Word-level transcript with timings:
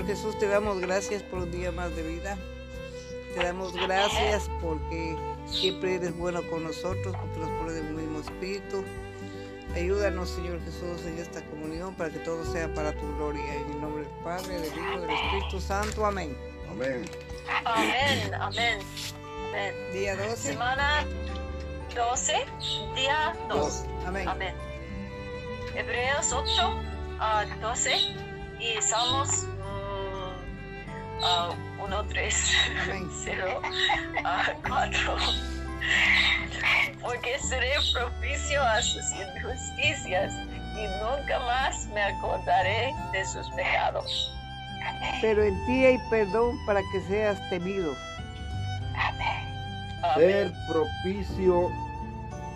Señor 0.00 0.16
Jesús, 0.16 0.38
te 0.38 0.48
damos 0.48 0.80
gracias 0.80 1.22
por 1.22 1.40
un 1.40 1.50
día 1.50 1.72
más 1.72 1.94
de 1.94 2.02
vida. 2.02 2.38
Te 3.34 3.44
damos 3.44 3.74
gracias 3.74 4.48
porque 4.62 5.14
siempre 5.44 5.96
eres 5.96 6.16
bueno 6.16 6.40
con 6.48 6.64
nosotros, 6.64 7.14
porque 7.20 7.38
nos 7.38 7.50
pones 7.58 7.76
en 7.76 7.88
un 7.88 7.96
mismo 7.96 8.20
espíritu. 8.20 8.82
Ayúdanos, 9.74 10.30
Señor 10.30 10.58
Jesús, 10.64 11.04
en 11.04 11.18
esta 11.18 11.44
comunión 11.50 11.94
para 11.96 12.08
que 12.08 12.18
todo 12.20 12.50
sea 12.50 12.72
para 12.72 12.92
tu 12.92 13.14
gloria. 13.16 13.44
En 13.56 13.72
el 13.72 13.80
nombre 13.82 14.04
del 14.04 14.12
Padre, 14.24 14.60
del 14.60 14.72
Hijo 14.72 14.96
y 14.96 15.00
del 15.00 15.10
Espíritu 15.10 15.60
Santo. 15.60 16.06
Amén. 16.06 16.34
Amén. 16.70 17.04
Amén, 17.66 18.34
amén. 18.40 18.78
amén. 19.50 19.74
Día 19.92 20.16
12. 20.16 20.36
Semana 20.36 21.04
12, 21.94 22.32
día 22.94 23.36
2. 23.50 23.84
Amén. 24.06 24.26
Amén. 24.26 24.54
Hebreos 25.74 26.32
8 26.32 26.80
a 27.20 27.44
12 27.60 27.90
y 28.60 28.80
Salmos 28.80 29.46
1, 31.20 32.04
3, 32.08 32.34
Amén. 32.82 33.10
0 33.24 33.60
a 34.24 34.52
4. 34.66 35.16
Porque 37.00 37.38
seré 37.38 37.72
propicio 37.92 38.62
a 38.62 38.80
sus 38.82 39.02
injusticias 39.12 40.32
y 40.76 40.86
nunca 41.02 41.38
más 41.40 41.86
me 41.88 42.02
acordaré 42.02 42.94
de 43.12 43.24
sus 43.24 43.48
pecados. 43.50 44.32
Pero 45.20 45.42
en 45.42 45.66
ti 45.66 45.84
hay 45.84 45.98
perdón 46.10 46.56
para 46.66 46.80
que 46.92 47.00
seas 47.08 47.38
temido. 47.50 47.94
Ser 50.16 50.46
Amén. 50.46 50.54
propicio, 50.68 51.70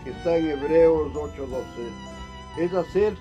que 0.05 0.11
está 0.11 0.37
en 0.37 0.51
Hebreos 0.51 1.13
8:12, 1.15 1.93
es 2.59 2.73
hacer 2.73 3.15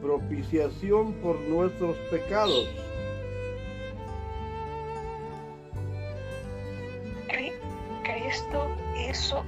propiciación 0.00 1.14
por 1.14 1.40
nuestros 1.40 1.96
pecados. 2.10 2.68
Cristo 8.34 8.66
hizo 8.96 9.44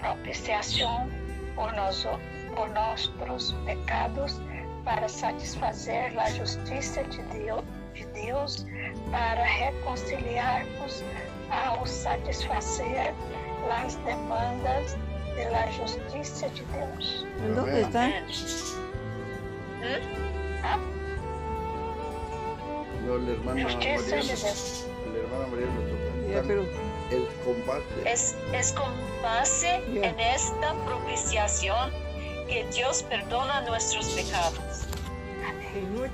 propiciación 0.00 1.08
por, 1.54 1.72
noso- 1.74 2.18
por 2.56 2.68
nuestros 2.70 3.54
pecados 3.64 4.40
para 4.84 5.08
satisfazer 5.08 6.18
a 6.18 6.28
justiça 6.32 7.04
de 7.04 7.22
Deus, 7.38 7.62
de 7.94 8.04
Deus 8.06 8.66
para 9.12 9.44
reconciliarmos 9.44 11.04
ao 11.52 11.86
satisfazer 11.86 13.14
as 13.70 13.94
demandas 14.04 14.96
da 15.52 15.70
justiça 15.70 16.48
de 16.48 16.64
Deus. 16.64 17.26
¿En 17.44 17.54
dónde 17.54 17.80
está? 17.82 18.10
Justiça 23.56 24.16
de 24.16 24.26
Deus. 24.28 24.86
Ya, 26.30 26.42
pero 26.46 26.64
el 27.10 27.26
combate. 27.44 27.84
Es, 28.04 28.36
es 28.52 28.72
con 28.72 28.92
base 29.22 29.76
en 29.94 30.18
esta 30.18 30.74
propiciación 30.84 31.90
que 32.48 32.66
Dios 32.72 33.02
perdona 33.04 33.60
nuestros 33.62 34.06
pecados. 34.08 34.86
en 35.74 35.96
8.12 35.96 36.08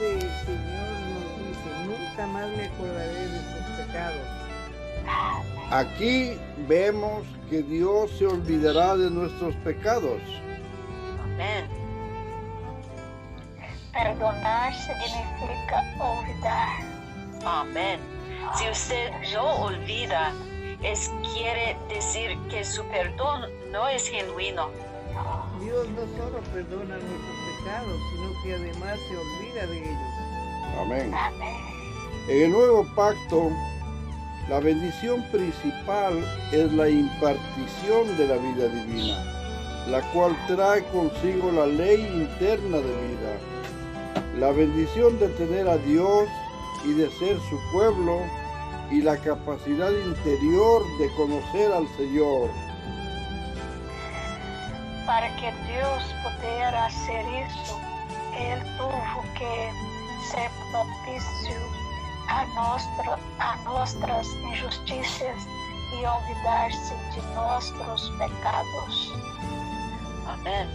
el 0.00 0.20
Señor 0.46 0.90
nos 1.10 1.38
dice, 1.38 1.68
nunca 1.86 2.26
más 2.26 2.48
me 2.50 2.66
acordaré 2.66 3.28
de 3.28 3.38
sus 3.38 3.86
pecados. 3.86 4.42
Aquí 5.70 6.38
vemos 6.68 7.24
que 7.48 7.62
Dios 7.62 8.10
se 8.18 8.26
olvidará 8.26 8.96
de 8.96 9.10
nuestros 9.10 9.54
pecados. 9.56 10.20
Amén. 11.24 11.66
Perdonar 13.92 14.72
significa 14.74 15.82
olvidar. 15.98 16.78
Amén. 17.44 18.11
Si 18.56 18.68
usted 18.68 19.10
no 19.32 19.62
olvida, 19.62 20.32
es 20.82 21.10
quiere 21.34 21.76
decir 21.88 22.36
que 22.50 22.64
su 22.64 22.84
perdón 22.84 23.50
no 23.70 23.88
es 23.88 24.06
genuino. 24.06 24.68
Dios 25.60 25.88
no 25.90 26.02
solo 26.18 26.38
perdona 26.52 26.96
nuestros 26.96 27.36
pecados, 27.58 27.98
sino 28.10 28.42
que 28.42 28.54
además 28.54 28.98
se 29.08 29.16
olvida 29.16 29.66
de 29.66 29.78
ellos. 29.78 30.12
Amén. 30.80 31.14
En 32.28 32.42
el 32.42 32.50
nuevo 32.50 32.86
pacto, 32.94 33.50
la 34.48 34.60
bendición 34.60 35.22
principal 35.30 36.22
es 36.52 36.72
la 36.72 36.88
impartición 36.88 38.16
de 38.18 38.26
la 38.26 38.36
vida 38.36 38.68
divina, 38.68 39.24
la 39.88 40.02
cual 40.12 40.36
trae 40.46 40.84
consigo 40.86 41.50
la 41.52 41.66
ley 41.66 42.00
interna 42.14 42.78
de 42.78 43.08
vida, 43.08 44.38
la 44.38 44.50
bendición 44.50 45.18
de 45.18 45.28
tener 45.28 45.68
a 45.68 45.78
Dios 45.78 46.28
y 46.84 46.92
de 46.94 47.10
ser 47.12 47.38
su 47.48 47.58
pueblo 47.72 48.20
y 48.92 49.00
la 49.00 49.16
capacidad 49.16 49.90
interior 49.90 50.82
de 50.98 51.08
conocer 51.16 51.72
al 51.72 51.88
Señor. 51.96 52.50
Para 55.06 55.34
que 55.36 55.50
Deus 55.66 56.04
pudera 56.22 56.86
hacer 56.86 57.24
isso, 57.46 57.80
Ele 58.36 58.62
tuvo 58.76 59.22
que 59.34 59.70
ser 60.30 60.50
propício 60.70 61.56
a, 62.28 63.56
nossas 63.64 64.26
injustiças 64.50 65.46
e 65.92 66.06
olvidar-se 66.06 66.94
de 67.14 67.34
nossos 67.34 68.10
pecados. 68.18 69.12
Amén. 70.28 70.68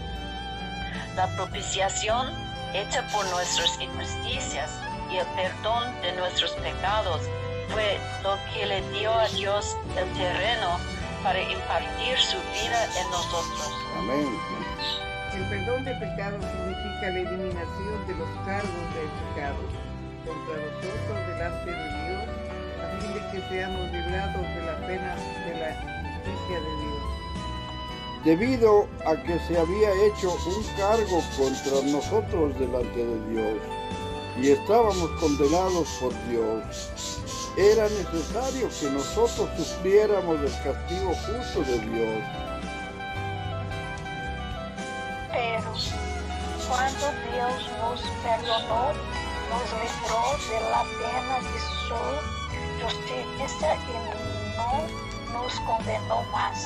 La 1.16 1.28
propiciación 1.36 2.34
hecha 2.74 3.08
por 3.14 3.26
nuestras 3.28 3.80
injusticias 3.80 4.72
y 5.12 5.18
el 5.18 5.26
perdón 5.28 6.02
de 6.02 6.14
nuestros 6.14 6.52
pecados 6.54 7.22
fue 7.70 8.00
lo 8.24 8.38
que 8.54 8.66
le 8.66 8.82
dio 8.92 9.12
a 9.12 9.28
Dios 9.30 9.78
el 9.98 10.12
terreno 10.14 10.78
para 11.24 11.42
impartir 11.42 12.18
su 12.18 12.38
vida 12.54 12.86
en 13.00 13.10
nosotros. 13.12 13.72
Amén. 13.98 14.28
El 15.34 15.50
perdón 15.50 15.84
de 15.86 15.94
pecados 15.96 16.42
significa 16.42 17.10
la 17.10 17.20
eliminación 17.20 18.08
de 18.08 18.16
los 18.16 18.30
cargos 18.46 18.86
del 18.96 19.10
pecado 19.36 19.62
contra 20.26 20.56
nosotros 20.58 21.28
delante 21.28 21.72
de 21.72 21.88
Dios, 22.08 22.26
a 22.82 23.00
fin 23.00 23.14
de 23.14 23.22
que 23.32 23.50
seamos 23.50 23.92
librados 23.92 24.42
de 24.56 24.62
la 24.66 24.88
pena 24.88 25.16
de 25.46 25.54
la 25.60 25.76
justicia 25.76 26.60
de 26.60 26.72
Dios. 26.82 27.04
debido 28.24 28.88
a 29.06 29.16
que 29.24 29.40
se 29.48 29.60
había 29.60 29.92
hecho 30.06 30.34
un 30.34 30.64
cargo 30.78 31.22
contra 31.38 31.82
nosotros 31.92 32.60
delante 32.60 33.06
de 33.06 33.30
Dios 33.30 33.62
y 34.42 34.52
estábamos 34.52 35.10
condenados 35.20 35.88
por 36.00 36.14
Dios. 36.30 37.22
Era 37.58 37.90
necesario 37.90 38.70
que 38.70 38.86
nosotros 38.92 39.50
sufriéramos 39.58 40.40
el 40.42 40.52
castigo 40.62 41.12
justo 41.26 41.64
de 41.64 41.80
Dios. 41.80 42.24
Pero, 45.32 45.74
quando 46.68 47.06
Deus 47.32 47.68
nos 47.82 48.02
perdonou, 48.22 48.94
nos 49.50 49.74
livrou 49.82 50.38
da 50.70 50.86
pena 51.00 51.40
de 51.40 51.60
sua 51.88 52.22
justiça 52.80 53.74
e 53.74 54.56
não 54.56 55.42
nos 55.42 55.58
condenou 55.62 56.24
mais. 56.26 56.62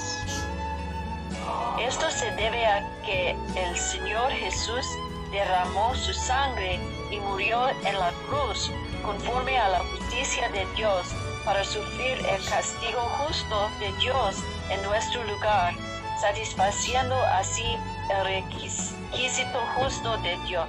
Esto 1.79 2.11
se 2.11 2.29
debe 2.31 2.65
a 2.65 2.85
que 3.05 3.29
el 3.55 3.77
Señor 3.77 4.29
Jesús 4.31 4.85
derramó 5.31 5.95
su 5.95 6.13
sangre 6.13 6.81
y 7.09 7.19
murió 7.21 7.69
en 7.85 7.97
la 7.97 8.11
cruz 8.27 8.69
conforme 9.01 9.57
a 9.57 9.69
la 9.69 9.79
justicia 9.79 10.49
de 10.49 10.65
Dios 10.75 11.07
para 11.45 11.63
sufrir 11.63 12.17
el 12.25 12.43
castigo 12.45 13.01
justo 13.01 13.69
de 13.79 13.91
Dios 13.99 14.37
en 14.69 14.81
nuestro 14.83 15.23
lugar, 15.23 15.73
satisfaciendo 16.19 17.15
así 17.15 17.65
el 18.09 18.25
requisito 18.25 19.59
justo 19.75 20.17
de 20.17 20.37
Dios. 20.47 20.67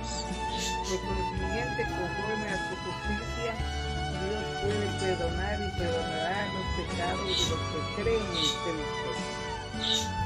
Por 0.88 1.00
consiguiente, 1.00 1.84
conforme 1.84 2.49
a 2.49 2.56
su 2.69 2.76
justicia, 2.84 3.52
Dios 4.23 4.44
puede 4.61 4.87
perdonar 5.00 5.58
y 5.61 5.79
perdonará 5.79 6.46
los 6.52 6.87
pecados 6.87 7.20
de 7.20 7.29
los 7.29 7.61
que 7.69 8.02
creen 8.02 8.23
en 8.23 8.31
Cristo, 8.31 9.11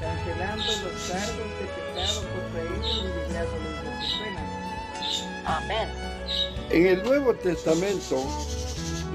cancelando 0.01 0.65
los 0.65 1.03
cargos 1.11 1.51
de 1.59 1.67
pecado 1.77 2.19
contra 2.33 2.61
ellos 2.63 2.97
y 2.97 3.07
librándolos 3.07 3.77
de 3.85 4.07
su 4.07 4.19
pena. 4.23 4.43
Amén. 5.47 6.16
En 6.71 6.87
el 6.87 7.03
Nuevo 7.03 7.35
Testamento, 7.35 8.23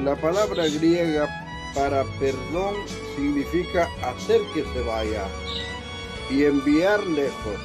la 0.03 0.15
palabra 0.15 0.65
griega 0.67 1.27
para 1.75 2.03
perdón 2.19 2.75
significa 3.15 3.87
hacer 4.03 4.41
que 4.53 4.63
se 4.63 4.81
vaya 4.81 5.23
y 6.29 6.45
enviar 6.45 7.01
lejos. 7.07 7.59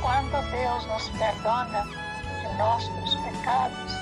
Quando 0.00 0.42
Deus 0.50 0.86
nos 0.86 1.08
perdona 1.18 1.84
nossos 2.58 3.16
pecados, 3.16 3.92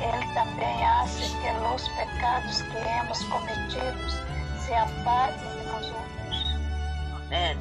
Ele 0.00 0.26
também 0.34 0.84
hace 0.84 1.22
que 1.40 1.50
os 1.74 1.88
pecados 1.88 2.62
que 2.62 2.78
hemos 2.78 3.22
cometido 3.24 4.10
se 4.58 4.74
apartem 4.74 5.48
de 5.50 5.66
nosotros. 5.66 6.58
Amén. 7.26 7.58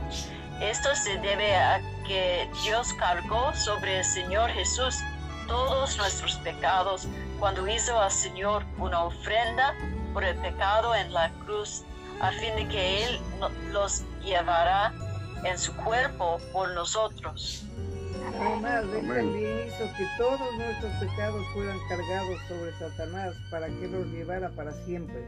Esto 0.63 0.95
se 0.95 1.17
debe 1.17 1.55
a 1.57 1.81
que 2.07 2.49
Dios 2.63 2.93
cargó 2.93 3.53
sobre 3.53 3.97
el 3.97 4.05
Señor 4.05 4.49
Jesús 4.51 4.95
todos 5.45 5.97
nuestros 5.97 6.37
pecados 6.37 7.05
cuando 7.37 7.67
hizo 7.67 7.99
al 7.99 8.09
Señor 8.09 8.63
una 8.77 9.03
ofrenda 9.03 9.75
por 10.13 10.23
el 10.23 10.37
pecado 10.37 10.95
en 10.95 11.11
la 11.11 11.29
cruz, 11.45 11.83
a 12.21 12.31
fin 12.31 12.55
de 12.55 12.67
que 12.69 13.03
Él 13.03 13.19
los 13.73 14.03
llevará 14.23 14.93
en 15.43 15.59
su 15.59 15.75
cuerpo 15.75 16.39
por 16.53 16.73
nosotros. 16.73 17.65
Además, 18.39 18.85
Él 18.85 18.99
Amén. 18.99 19.17
también 19.17 19.67
hizo 19.67 19.97
que 19.97 20.07
todos 20.17 20.39
nuestros 20.57 20.93
pecados 20.93 21.45
fueran 21.53 21.77
cargados 21.89 22.39
sobre 22.47 22.71
Satanás 22.79 23.33
para 23.51 23.67
que 23.67 23.87
los 23.89 24.07
llevara 24.07 24.49
para 24.51 24.71
siempre. 24.85 25.25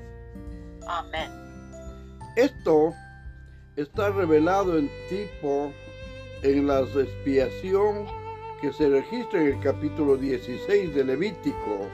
Amén. 0.87 1.29
Esto 2.37 2.93
está 3.75 4.09
revelado 4.09 4.77
en 4.77 4.89
tipo 5.09 5.71
en 6.43 6.67
la 6.67 6.79
expiación 6.81 8.05
que 8.61 8.71
se 8.71 8.89
registra 8.89 9.41
en 9.41 9.47
el 9.47 9.59
capítulo 9.59 10.15
16 10.15 10.95
de 10.95 11.03
Levítico. 11.03 11.89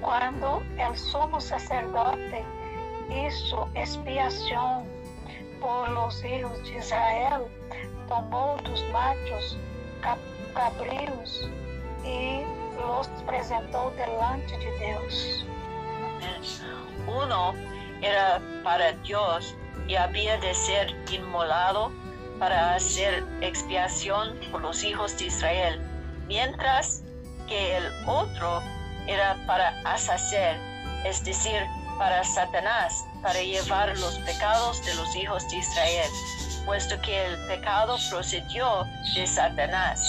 Quando 0.00 0.62
el 0.78 0.96
sumo 0.96 1.40
sacerdote 1.40 2.44
hizo 3.10 3.68
expiação 3.74 4.84
por 5.60 5.88
los 5.90 6.24
hijos 6.24 6.62
de 6.64 6.78
Israel, 6.78 7.48
tomou 8.08 8.56
dos 8.62 8.82
machos 8.92 9.56
cabríos 10.54 11.50
e 12.04 12.44
los 12.76 13.08
apresentou 13.20 13.90
delante 13.92 14.56
de 14.58 14.70
Deus. 14.78 15.46
Uno 17.06 17.54
era 18.02 18.40
para 18.62 18.92
Dios 19.04 19.54
y 19.88 19.94
había 19.94 20.36
de 20.38 20.54
ser 20.54 20.94
inmolado 21.10 21.92
para 22.38 22.74
hacer 22.74 23.24
expiación 23.40 24.38
por 24.50 24.62
los 24.62 24.82
hijos 24.82 25.16
de 25.18 25.26
Israel, 25.26 25.80
mientras 26.26 27.02
que 27.48 27.76
el 27.76 27.86
otro 28.06 28.60
era 29.06 29.36
para 29.46 29.80
Asacer, 29.84 30.56
es 31.04 31.24
decir, 31.24 31.60
para 31.98 32.24
Satanás, 32.24 33.04
para 33.22 33.40
llevar 33.40 33.96
los 33.98 34.18
pecados 34.20 34.84
de 34.84 34.94
los 34.94 35.14
hijos 35.14 35.48
de 35.50 35.58
Israel, 35.58 36.10
puesto 36.64 37.00
que 37.02 37.26
el 37.26 37.46
pecado 37.46 37.96
procedió 38.10 38.84
de 39.14 39.26
Satanás. 39.26 40.00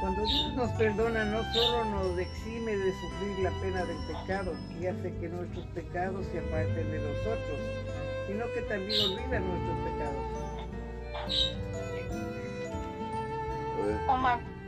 Cuando 0.00 0.24
Dios 0.26 0.54
nos 0.54 0.70
perdona, 0.72 1.24
no 1.24 1.42
solo 1.52 1.84
nos 1.86 2.18
exime 2.18 2.76
de 2.76 2.92
sufrir 2.92 3.38
la 3.42 3.50
pena 3.60 3.84
del 3.84 3.96
pecado 4.06 4.52
y 4.80 4.86
hace 4.86 5.12
que 5.16 5.28
nuestros 5.28 5.66
pecados 5.68 6.24
se 6.30 6.38
aparten 6.38 6.90
de 6.90 6.98
nosotros, 6.98 7.58
sino 8.28 8.44
que 8.54 8.62
también 8.62 9.00
olvida 9.00 9.40
nuestros 9.40 9.78
pecados. 9.90 10.48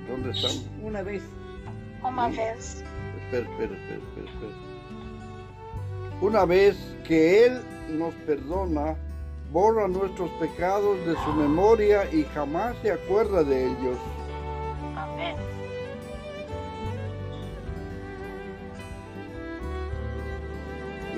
¿Dónde 0.09 0.31
estamos? 0.31 0.67
Una 0.82 1.03
vez, 1.03 1.23
uma 2.03 2.29
vez, 2.29 2.85
Espera, 3.25 3.49
espera, 3.49 3.75
espera, 3.77 4.00
espera, 4.00 4.31
espera. 4.31 4.71
Una 6.21 6.44
vez 6.44 6.77
que 7.06 7.47
Él 7.47 7.61
nos 7.91 8.12
perdona, 8.27 8.97
borra 9.53 9.87
nuestros 9.87 10.31
pecados 10.32 10.99
de 11.06 11.15
su 11.25 11.32
memoria 11.35 12.12
y 12.12 12.25
jamás 12.35 12.75
se 12.82 12.91
acuerda 12.91 13.44
de 13.44 13.67
ellos. 13.67 13.97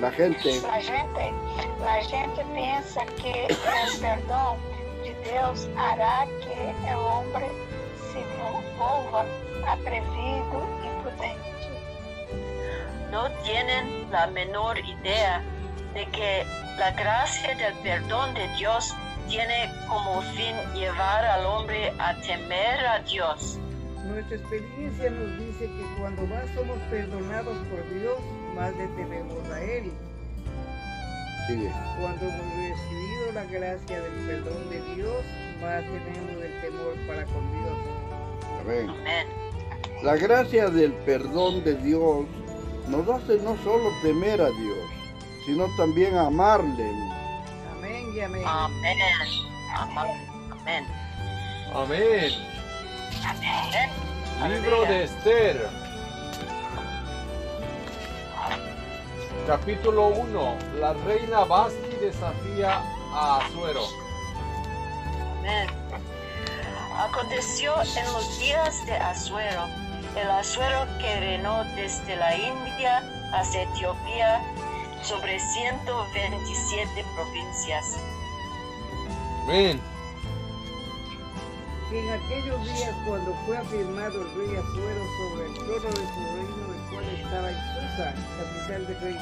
La 0.03 0.11
gente 0.11 0.49
a 0.69 0.81
gente, 0.81 1.33
a 1.87 2.01
gente 2.01 2.43
pensa 2.53 3.05
que 3.05 3.47
o 3.53 3.99
perdão 4.01 4.57
de 5.01 5.13
Deus 5.23 5.69
hará 5.77 6.27
que 6.41 6.93
o 6.93 6.99
homem 6.99 7.49
se 8.11 8.19
volva 8.77 9.25
atrevido 9.65 10.59
e 10.83 11.01
prudente. 11.01 11.53
no 13.11 13.29
tienen 13.43 14.11
la 14.11 14.27
menor 14.27 14.77
idea 14.77 15.41
de 15.93 16.05
que 16.07 16.45
la 16.77 16.91
gracia 16.91 17.55
del 17.55 17.73
perdón 17.75 18.33
de 18.33 18.45
Dios 18.57 18.93
tiene 19.29 19.71
como 19.87 20.21
fin 20.35 20.53
llevar 20.73 21.23
al 21.23 21.45
hombre 21.45 21.93
a 21.97 22.13
temer 22.15 22.85
a 22.85 22.99
Dios. 23.03 23.57
nuestra 24.03 24.35
experiencia 24.35 25.09
nos 25.11 25.39
dice 25.39 25.65
que 25.65 25.85
cuando 25.97 26.23
más 26.23 26.43
somos 26.53 26.77
perdonados 26.89 27.57
por 27.69 27.89
Dios, 28.01 28.19
más 28.55 28.75
le 28.75 28.87
tememos 28.87 29.49
a 29.49 29.61
Él. 29.61 29.91
sigue. 31.47 31.71
Cuando 31.99 32.25
hemos 32.25 32.55
recibido 32.55 33.31
la 33.33 33.43
gracia 33.45 34.01
del 34.01 34.25
perdón 34.25 34.69
de 34.69 34.95
Dios, 34.95 35.23
más 35.61 35.83
tenemos 35.83 36.43
el 36.43 36.61
temor 36.61 36.95
para 37.07 37.25
con 37.25 37.51
Dios. 37.51 37.77
Amén. 38.61 38.89
Amén. 38.89 39.27
La 40.03 40.15
gracia 40.15 40.69
del 40.69 40.93
perdón 41.05 41.63
de 41.63 41.75
Dios 41.75 42.25
nos 42.89 43.07
hace 43.09 43.37
no 43.37 43.55
solo 43.63 43.89
temer 44.01 44.41
a 44.41 44.49
Dios, 44.49 44.89
sino 45.45 45.67
también 45.77 46.17
amarle. 46.17 46.91
Amén 47.77 48.13
y 48.15 48.19
amén. 48.19 48.43
Amén. 48.45 48.97
Amén. 49.75 50.15
Amén. 50.63 50.85
Amén. 51.73 52.31
Amén. 53.25 54.61
Libro 54.61 54.81
de 54.85 55.03
Esther. 55.05 55.82
Capítulo 59.47 60.07
1. 60.07 60.57
La 60.79 60.93
reina 61.05 61.43
Basti 61.43 61.97
desafía 61.99 62.81
a 63.11 63.39
Azuero. 63.39 63.81
Amén. 65.39 65.67
Aconteció 66.97 67.73
en 67.81 68.13
los 68.13 68.39
días 68.39 68.85
de 68.85 68.93
Asuero, 68.95 69.65
el 70.15 70.31
Asuero 70.31 70.85
que 70.99 71.19
reinó 71.19 71.65
desde 71.75 72.15
la 72.15 72.37
India 72.37 73.03
hasta 73.33 73.63
Etiopía 73.63 74.41
sobre 75.01 75.37
127 75.37 77.05
provincias. 77.13 77.97
Amén. 79.43 79.81
En 81.91 82.09
aquellos 82.09 82.63
días, 82.63 82.95
cuando 83.05 83.35
fue 83.45 83.57
afirmado 83.57 84.21
el 84.21 84.35
rey 84.35 84.55
Azuero 84.55 85.03
sobre 85.17 85.45
el 85.47 85.53
trono 85.55 85.89
de 85.89 86.07
su 86.07 86.19
reino, 86.33 86.72
en 87.39 87.55
Susa, 87.89 88.13
capital 88.37 88.87
del 88.87 88.99
reino, 89.01 89.21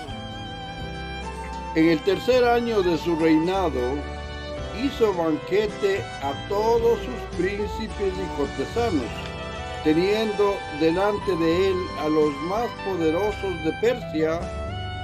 En 1.76 1.90
el 1.90 2.00
tercer 2.02 2.44
año 2.44 2.82
de 2.82 2.98
su 2.98 3.16
reinado, 3.16 3.80
hizo 4.84 5.14
banquete 5.14 6.02
a 6.22 6.34
todos 6.50 7.00
sus 7.00 7.38
príncipes 7.38 8.14
y 8.14 8.38
cortesanos, 8.38 9.06
teniendo 9.84 10.56
delante 10.80 11.36
de 11.38 11.70
él 11.70 11.78
a 12.00 12.10
los 12.10 12.34
más 12.50 12.68
poderosos 12.86 13.64
de 13.64 13.72
Persia 13.82 14.40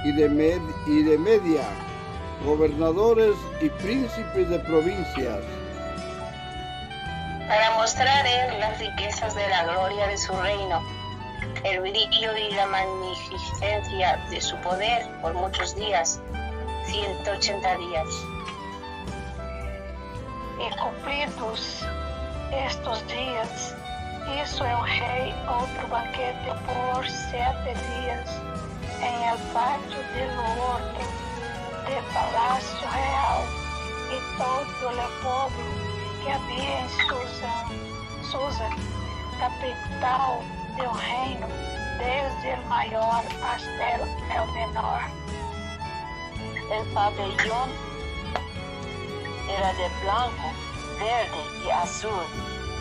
y 0.04 0.12
de, 0.12 0.28
Med- 0.30 0.74
y 0.86 1.02
de 1.02 1.18
Media, 1.18 1.62
gobernadores 2.44 3.34
y 3.60 3.68
príncipes 3.70 4.48
de 4.48 4.58
provincias. 4.60 5.38
para 7.48 7.70
mostrar 7.76 8.26
él 8.26 8.60
las 8.60 8.78
riquezas 8.78 9.34
de 9.34 9.48
la 9.48 9.64
gloria 9.64 10.06
de 10.08 10.18
su 10.18 10.32
reino, 10.34 10.82
el 11.70 11.80
brillo 11.80 12.36
y 12.36 12.50
la 12.52 12.66
magnificencia 12.66 14.16
de 14.30 14.40
su 14.40 14.56
poder 14.58 15.06
por 15.20 15.34
muchos 15.34 15.74
días, 15.76 16.20
180 16.86 17.76
días. 17.76 18.08
E 20.60 20.76
cumpridos 20.80 21.84
estes 22.50 23.06
dias, 23.06 23.74
hizo 24.34 24.64
el 24.64 24.82
rei 24.98 25.34
outro 25.46 25.86
banquete 25.88 26.50
por 26.66 27.06
sete 27.06 27.74
dias 27.74 28.28
em 29.00 29.28
el 29.28 29.38
pátio 29.52 30.00
del 30.14 30.32
horto 30.40 31.04
del 31.86 32.04
palacio 32.12 32.88
real 32.90 33.44
e 34.10 34.18
todo 34.36 34.88
o 34.88 35.22
povo 35.22 35.62
que 36.22 36.30
havia 36.30 36.80
em 36.80 36.88
Susa, 36.88 37.52
Susa, 38.30 38.68
capital 39.38 40.42
del 40.78 40.90
reino, 41.00 41.46
desde 41.98 42.52
el 42.54 42.64
maior 42.66 43.22
hasta 43.42 43.94
el, 43.94 44.52
menor. 44.52 45.00
El 46.70 46.86
pabellón 46.92 47.70
era 49.48 49.72
de 49.72 49.88
blanco, 50.02 50.52
verde 51.00 51.64
y 51.64 51.70
azul, 51.70 52.24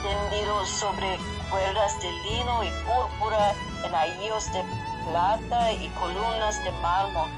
tendido 0.04 0.66
sobre 0.66 1.18
cuerdas 1.50 2.00
de 2.02 2.12
lino 2.12 2.64
y 2.64 2.70
púrpura 2.86 3.54
anillos 3.94 4.52
de 4.54 4.64
plata 5.10 5.72
y 5.72 5.88
columnas 6.00 6.64
de 6.64 6.72
mármol. 6.84 7.30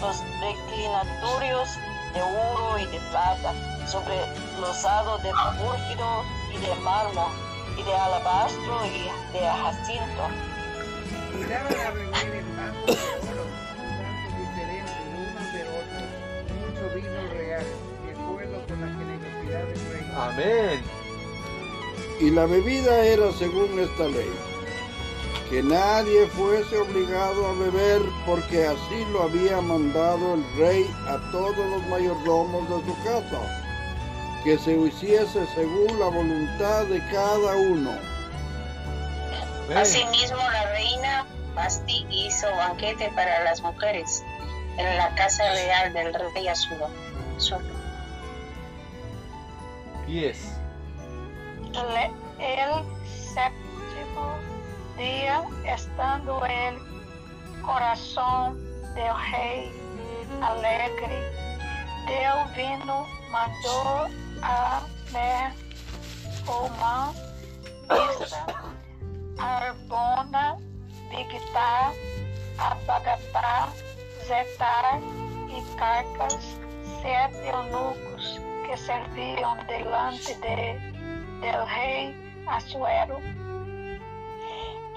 Los 0.00 0.20
reclinatorios 0.40 1.68
de 2.12 2.22
oro 2.22 2.78
y 2.78 2.86
de 2.86 2.98
plata, 3.10 3.54
sobre 3.86 4.16
losado 4.60 5.18
de 5.18 5.30
púrfido 5.30 6.24
y 6.52 6.58
de 6.58 6.74
mármol, 6.82 7.30
y 7.76 7.82
de 7.82 7.94
alabastro 7.94 8.86
y 8.86 9.04
de 9.32 9.40
jacinto. 9.40 10.24
y 11.38 11.44
daban 11.44 11.74
a 11.74 11.90
beber 11.90 12.34
en 12.34 12.56
vasos 12.56 12.86
de 12.86 13.30
oro, 13.30 13.44
vasos 13.98 14.32
diferentes 14.38 14.96
unos 15.16 15.52
de 15.52 15.62
otros, 15.78 16.06
mucho 16.60 16.94
vino 16.94 17.20
real, 17.32 17.66
de 18.04 18.10
acuerdo 18.12 18.66
con 18.66 18.80
la 18.80 18.86
generosidad 18.98 19.64
del 19.64 19.80
rey. 19.90 20.04
Amén. 20.16 20.82
Y 22.20 22.30
la 22.30 22.46
bebida 22.46 23.04
era 23.04 23.32
según 23.32 23.78
esta 23.80 24.04
ley, 24.08 24.30
que 25.50 25.62
nadie 25.62 26.26
fuese 26.28 26.78
obligado 26.78 27.46
a 27.46 27.52
beber 27.54 28.02
porque 28.26 28.66
así 28.66 29.04
lo 29.12 29.24
había 29.24 29.60
mandado 29.60 30.34
el 30.34 30.44
rey 30.56 30.86
a 31.08 31.18
todos 31.32 31.56
los 31.56 31.86
mayordomos 31.88 32.68
de 32.68 32.76
su 32.86 33.04
casa, 33.04 33.61
que 34.44 34.58
se 34.58 34.72
hiciese 34.72 35.46
según 35.54 35.98
la 36.00 36.06
voluntad 36.06 36.84
de 36.86 36.98
cada 37.10 37.56
uno. 37.56 37.92
Asimismo, 39.74 40.36
la 40.36 40.72
reina 40.72 41.26
Basti 41.54 42.06
hizo 42.10 42.46
banquete 42.56 43.10
para 43.14 43.44
las 43.44 43.60
mujeres 43.62 44.22
en 44.78 44.96
la 44.96 45.14
casa 45.14 45.44
real 45.52 45.92
del 45.92 46.14
rey 46.14 46.48
Azuro. 46.48 46.88
10. 50.06 50.38
El, 51.74 52.44
el 52.44 52.84
séptimo 53.06 54.38
día, 54.98 55.44
estando 55.64 56.44
el 56.46 56.76
corazón 57.62 58.62
del 58.94 59.14
rey 59.30 59.72
alegre, 60.40 61.30
del 62.06 62.56
vino 62.56 63.06
mandó 63.30 64.08
a 64.42 64.82
Mehomã, 65.12 67.14
Bisa, 67.88 68.44
Arbona, 69.38 70.58
Bigtar, 71.10 71.94
Abagatá, 72.58 73.72
Zetar 74.26 75.00
e 75.48 75.62
Carcas, 75.76 76.58
sete 77.00 77.48
eunucos 77.48 78.40
que 78.66 78.76
serviam 78.76 79.56
delante 79.66 80.34
de, 80.34 80.78
del 81.40 81.66
rei 81.66 82.14
Asuero, 82.46 83.20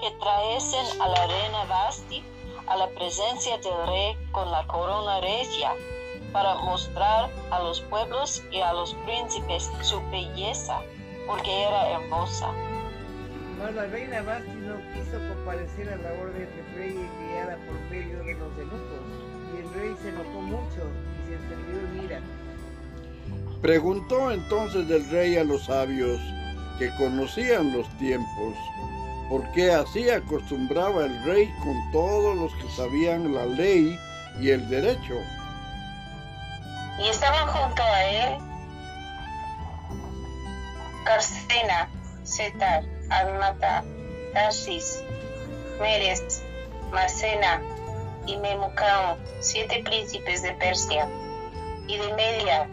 que 0.00 0.10
traesen 0.18 1.00
a 1.00 1.08
la 1.08 1.26
reina 1.26 1.64
Basti 1.66 2.24
a 2.66 2.76
la 2.76 2.88
presencia 2.88 3.56
del 3.58 3.86
rey 3.86 4.16
con 4.32 4.50
la 4.50 4.66
corona 4.66 5.20
regia 5.20 5.72
para 6.36 6.54
mostrar 6.56 7.30
a 7.50 7.60
los 7.60 7.80
pueblos 7.80 8.44
y 8.52 8.60
a 8.60 8.70
los 8.74 8.94
príncipes 9.06 9.70
su 9.80 10.02
belleza, 10.10 10.82
porque 11.26 11.62
era 11.62 11.92
hermosa. 11.92 12.48
Mas 13.58 13.74
la 13.74 13.86
reina 13.86 14.20
Basti 14.20 14.50
no 14.50 14.76
quiso 14.92 15.16
comparecer 15.30 15.88
a 15.88 15.96
la 15.96 16.12
orden 16.20 16.46
del 16.54 16.74
rey 16.76 16.90
enviada 16.90 17.56
por 17.64 17.80
medio 17.90 18.18
de 18.18 18.34
los 18.34 18.58
eunucos, 18.58 19.00
y 19.54 19.60
el 19.62 19.72
rey 19.80 19.94
se 20.02 20.10
enojó 20.10 20.42
mucho 20.42 20.82
y 21.16 21.26
se 21.26 21.34
encendió 21.36 21.88
en 21.88 22.04
ira. 22.04 22.20
Preguntó 23.62 24.30
entonces 24.30 24.90
el 24.90 25.08
rey 25.08 25.38
a 25.38 25.44
los 25.44 25.64
sabios 25.64 26.20
que 26.78 26.94
conocían 26.98 27.72
los 27.72 27.88
tiempos, 27.96 28.54
por 29.30 29.50
qué 29.52 29.72
así 29.72 30.10
acostumbraba 30.10 31.06
el 31.06 31.24
rey 31.24 31.50
con 31.64 31.92
todos 31.92 32.36
los 32.36 32.52
que 32.56 32.68
sabían 32.76 33.32
la 33.32 33.46
ley 33.46 33.98
y 34.38 34.50
el 34.50 34.68
derecho. 34.68 35.14
Y 36.98 37.08
estaban 37.08 37.46
junto 37.48 37.82
a 37.82 38.04
él 38.04 38.38
Carcena, 41.04 41.88
Setar, 42.24 42.84
Admata, 43.10 43.84
Tarsis, 44.32 45.02
Meres, 45.80 46.42
Marcena 46.90 47.62
y 48.26 48.36
Memucao, 48.38 49.18
siete 49.40 49.82
príncipes 49.84 50.42
de 50.42 50.52
Persia 50.54 51.08
y 51.86 51.98
de 51.98 52.12
Media 52.14 52.68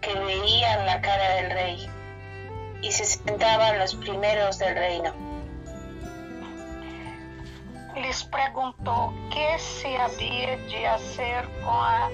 que 0.00 0.14
veían 0.14 0.86
la 0.86 1.00
cara 1.00 1.34
del 1.34 1.50
rey 1.50 1.90
y 2.80 2.92
se 2.92 3.04
sentaban 3.04 3.78
los 3.78 3.94
primeros 3.96 4.58
del 4.58 4.74
reino. 4.74 5.26
les 7.96 8.22
perguntou 8.22 9.12
que 9.30 9.58
se 9.58 9.96
havia 9.96 10.56
de 10.56 10.84
fazer 10.84 11.46
com 11.64 11.70
a, 11.70 12.10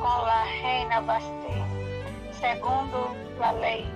com 0.00 0.06
a 0.06 0.44
reina 0.62 1.00
Basti, 1.02 1.62
segundo 2.32 3.14
a 3.38 3.50
lei, 3.52 3.86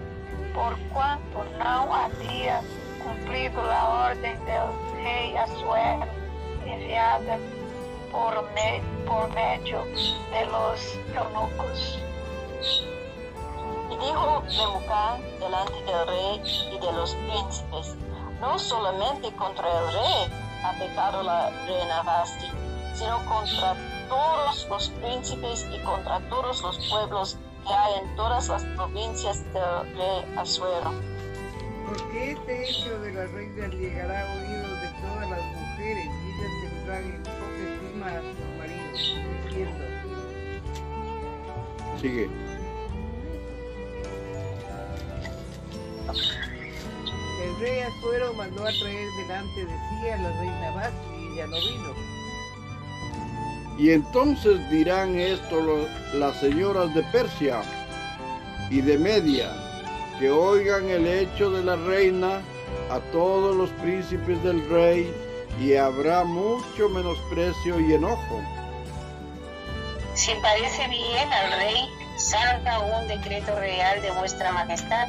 porquanto 0.52 1.44
não 1.58 1.92
havia 1.92 2.62
cumprido 3.02 3.60
a 3.60 4.10
ordem 4.10 4.36
do 4.36 4.96
rei 5.02 5.36
Assuero, 5.36 6.06
enviada 6.66 7.40
por, 8.12 8.42
me, 8.52 8.82
por 9.06 9.28
medio 9.32 9.82
de 10.30 10.44
los 10.46 10.94
eunucos. 11.14 11.98
Y 13.90 13.96
dijo 13.96 14.42
Memucán 14.58 15.22
delante 15.40 15.82
del 15.84 16.06
rey 16.06 16.42
y 16.70 16.78
de 16.78 16.92
los 16.92 17.14
príncipes, 17.14 17.96
no 18.40 18.58
solamente 18.58 19.32
contra 19.32 19.66
el 19.66 19.92
rey 19.92 20.32
ha 20.64 20.72
pecado 20.78 21.22
la 21.22 21.50
reina 21.66 22.02
Basti, 22.02 22.50
sino 22.94 23.24
contra 23.24 23.74
todos 24.08 24.66
los 24.68 24.88
príncipes 25.00 25.66
y 25.72 25.78
contra 25.84 26.20
todos 26.28 26.62
los 26.62 26.88
pueblos 26.88 27.38
que 27.66 27.72
hay 27.72 27.94
en 28.02 28.16
todas 28.16 28.48
las 28.48 28.64
provincias 28.76 29.44
del 29.52 29.96
rey 29.96 30.34
Asuero. 30.36 30.92
Porque 31.86 32.32
este 32.32 32.68
hecho 32.68 32.98
de 33.00 33.12
la 33.12 33.26
reina 33.26 33.68
llegará 33.68 34.20
a 34.20 34.34
oídos 34.36 34.80
de 34.82 34.88
todas 35.00 35.30
las 35.30 35.44
mujeres 35.44 36.06
y 36.06 36.30
ellas 36.30 36.52
tendrán 36.62 37.04
en 37.04 37.22
poca 37.22 37.60
estima 37.68 38.06
a 38.06 38.20
sus 38.20 38.48
maridos, 38.58 39.00
diciendo, 39.44 39.84
Sigue. 42.00 42.44
el 47.44 47.60
rey 47.60 47.80
Asuero 47.80 48.32
mandó 48.34 48.62
a 48.66 48.72
traer 48.72 49.08
delante 49.18 49.66
de 49.66 49.72
sí 49.72 50.08
a 50.08 50.16
la 50.16 50.30
reina 50.40 50.70
Basti 50.70 51.14
y 51.18 51.32
ella 51.32 51.46
no 51.46 51.56
vino. 51.56 52.13
Y 53.76 53.90
entonces 53.90 54.68
dirán 54.70 55.18
esto 55.18 55.86
las 56.14 56.36
señoras 56.36 56.94
de 56.94 57.02
Persia 57.04 57.62
y 58.70 58.80
de 58.80 58.98
Media, 58.98 59.50
que 60.18 60.30
oigan 60.30 60.88
el 60.88 61.06
hecho 61.06 61.50
de 61.50 61.64
la 61.64 61.76
reina 61.76 62.40
a 62.90 63.00
todos 63.12 63.56
los 63.56 63.70
príncipes 63.70 64.42
del 64.44 64.68
rey, 64.68 65.12
y 65.60 65.74
habrá 65.74 66.24
mucho 66.24 66.88
menosprecio 66.88 67.80
y 67.80 67.94
enojo. 67.94 68.40
Si 70.14 70.32
parece 70.42 70.88
bien 70.88 71.32
al 71.32 71.52
rey, 71.58 71.88
salga 72.16 72.78
un 72.80 73.08
decreto 73.08 73.54
real 73.56 74.00
de 74.02 74.10
vuestra 74.12 74.52
majestad 74.52 75.08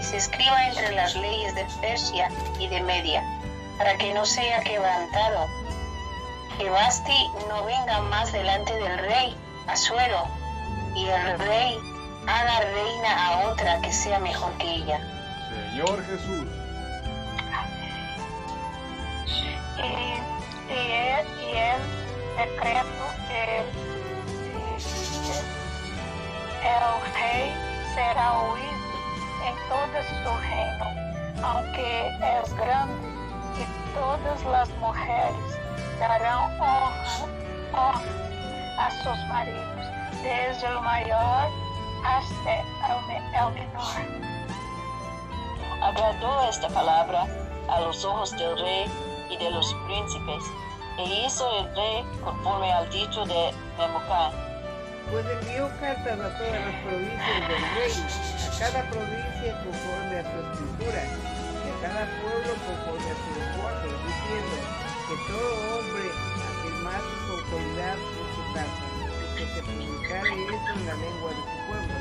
y 0.00 0.02
se 0.02 0.16
escriba 0.16 0.68
entre 0.68 0.92
las 0.92 1.14
leyes 1.16 1.54
de 1.54 1.64
Persia 1.80 2.28
y 2.58 2.66
de 2.68 2.82
Media, 2.82 3.22
para 3.78 3.96
que 3.98 4.12
no 4.14 4.24
sea 4.26 4.60
quebrantado. 4.62 5.46
Que 6.60 6.68
Basti 6.68 7.26
no 7.48 7.64
venga 7.64 8.02
más 8.02 8.30
delante 8.32 8.74
del 8.74 8.98
rey, 8.98 9.34
Asuero, 9.66 10.26
y 10.94 11.06
el 11.06 11.38
rey 11.38 11.78
haga 12.26 12.60
reina 12.60 13.26
a 13.26 13.48
otra 13.48 13.80
que 13.80 13.90
sea 13.90 14.18
mejor 14.18 14.52
que 14.58 14.70
ella. 14.74 15.00
Señor 15.48 16.04
Jesús, 16.04 16.46
E, 19.78 20.20
e, 20.68 20.92
é- 20.92 21.24
e 21.40 21.72
el 21.72 21.82
decreto 22.36 23.04
que 23.28 23.60
el 26.68 27.12
rei 27.14 27.54
será 27.94 28.32
oído 28.38 28.90
em 29.46 29.56
todo 29.70 29.96
su 30.12 30.30
reino, 30.50 30.86
aunque 31.42 32.08
es 32.42 32.54
grande, 32.54 33.08
e 33.60 33.66
todas 33.94 34.42
las 34.44 34.68
mujeres 34.78 35.58
darão 35.98 36.44
honra, 36.58 37.28
honra 37.72 38.02
a 38.78 38.90
sus 38.90 39.28
maridos, 39.28 39.86
desde 40.22 40.66
o 40.66 40.80
maior 40.82 41.50
hasta 42.04 42.50
el, 42.50 43.06
me- 43.06 43.38
el 43.38 43.50
menor. 43.52 44.20
Agradó 45.82 46.48
esta 46.48 46.68
palabra 46.68 47.26
a 47.68 47.80
los 47.80 48.04
ojos 48.04 48.30
del 48.32 48.58
rey 48.58 48.86
y 49.30 49.36
de 49.36 49.50
los 49.50 49.74
príncipes, 49.86 50.42
e 50.98 51.04
hizo 51.26 51.46
el 51.60 51.74
rey 51.76 52.04
conforme 52.22 52.72
al 52.72 52.88
dicho 52.90 53.24
de 53.26 53.52
Memucán. 53.78 54.32
Pues 55.10 55.26
envió 55.26 55.68
cartas 55.80 56.20
a 56.20 56.38
todas 56.38 56.52
las 56.52 56.74
provincias 56.84 57.48
del 57.48 57.62
rey, 57.74 57.92
a 58.46 58.58
cada 58.58 58.82
provincia 58.90 59.64
conforme 59.64 60.18
a 60.18 60.22
su 60.22 60.52
escritura, 60.52 61.02
cada 61.80 62.04
pueblo 62.20 62.52
conforme 62.66 63.10
a 63.10 63.16
su 63.16 63.30
lenguaje, 63.40 63.88
diciendo 64.06 64.56
que 65.08 65.14
todo 65.32 65.78
hombre 65.78 66.04
afirmase 66.50 67.10
su 67.26 67.32
autoridad 67.32 67.96
en 67.96 68.28
su 68.36 68.42
casa, 68.52 68.84
y 69.24 69.38
que 69.38 69.44
se 69.54 69.60
publicara 69.62 70.28
eso 70.28 70.70
en 70.76 70.86
la 70.86 70.94
lengua 70.94 71.30
de 71.30 71.40
su 71.40 71.56
pueblo. 71.68 71.94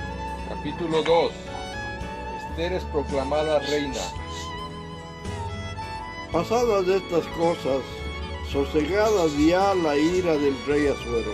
capítulo 0.50 1.04
2. 1.04 1.32
Esther 2.50 2.74
es 2.74 2.84
proclamada 2.86 3.60
reina. 3.60 4.02
Pasadas 6.32 6.88
estas 6.88 7.26
cosas, 7.38 7.82
sosegadas 8.52 9.32
ya 9.38 9.74
la 9.76 9.96
ira 9.96 10.34
del 10.34 10.56
rey 10.68 10.88
Asuero, 10.88 11.34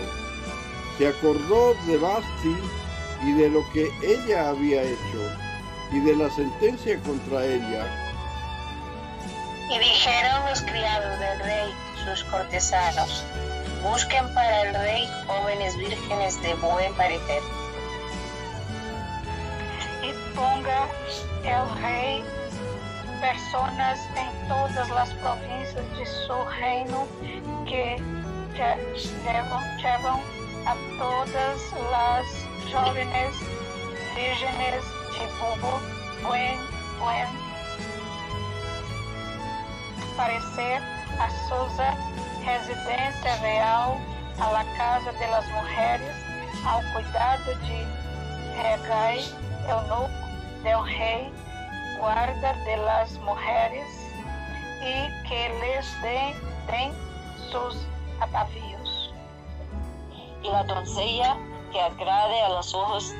se 0.97 1.07
acordó 1.07 1.73
de 1.87 1.97
Basti 1.97 2.55
y 3.23 3.31
de 3.33 3.49
lo 3.49 3.61
que 3.73 3.89
ella 4.03 4.49
había 4.49 4.83
hecho, 4.83 5.31
y 5.91 5.99
de 5.99 6.15
la 6.15 6.29
sentencia 6.29 6.99
contra 7.01 7.45
ella. 7.45 8.04
Y 9.69 9.79
dijeron 9.79 10.45
los 10.49 10.61
criados 10.61 11.19
del 11.19 11.39
rey, 11.39 11.73
sus 12.05 12.23
cortesanos, 12.25 13.23
busquen 13.83 14.31
para 14.33 14.61
el 14.61 14.75
rey 14.75 15.09
jóvenes 15.27 15.75
vírgenes 15.77 16.41
de 16.41 16.53
buen 16.55 16.93
parecer. 16.95 17.41
y 20.03 20.13
ponga 20.35 20.87
el 21.43 21.81
rey 21.81 22.23
personas 23.19 23.99
en 24.15 24.47
todas 24.47 24.87
las 24.89 25.09
provincias 25.15 25.83
de 25.97 26.05
su 26.05 26.45
reino 26.59 27.07
que 27.65 27.95
lle- 28.53 28.77
llevan, 28.93 30.21
a 30.67 30.75
todas 30.99 31.59
las 31.91 32.25
jóvenes 32.71 33.35
vírgenes 34.15 34.83
de 35.17 35.27
bu- 35.39 36.27
buen, 36.27 36.59
buen 36.99 37.54
parecer 40.17 40.81
a 41.19 41.29
Susa 41.47 41.95
residencia 42.45 43.35
real, 43.41 43.97
a 44.39 44.51
la 44.51 44.63
casa 44.77 45.11
de 45.13 45.27
las 45.27 45.45
mujeres, 45.49 46.15
ao 46.65 46.81
cuidado 46.93 47.55
de 47.65 47.87
Regai, 48.61 49.19
eunuco 49.67 50.09
del 50.63 50.83
rei, 50.97 51.31
guarda 51.99 52.53
de 52.65 52.77
las 52.77 53.11
mujeres, 53.19 53.87
y 54.81 55.27
que 55.27 55.49
les 55.61 56.01
den, 56.01 56.35
den 56.67 56.93
sus 57.51 57.75
atavíos. 58.19 59.11
y 60.43 60.49
la 60.49 60.63
doncella 60.63 61.37
que 61.71 61.81
agrade 61.81 62.41
a 62.43 62.49
los 62.49 62.71
ojos 62.75 63.11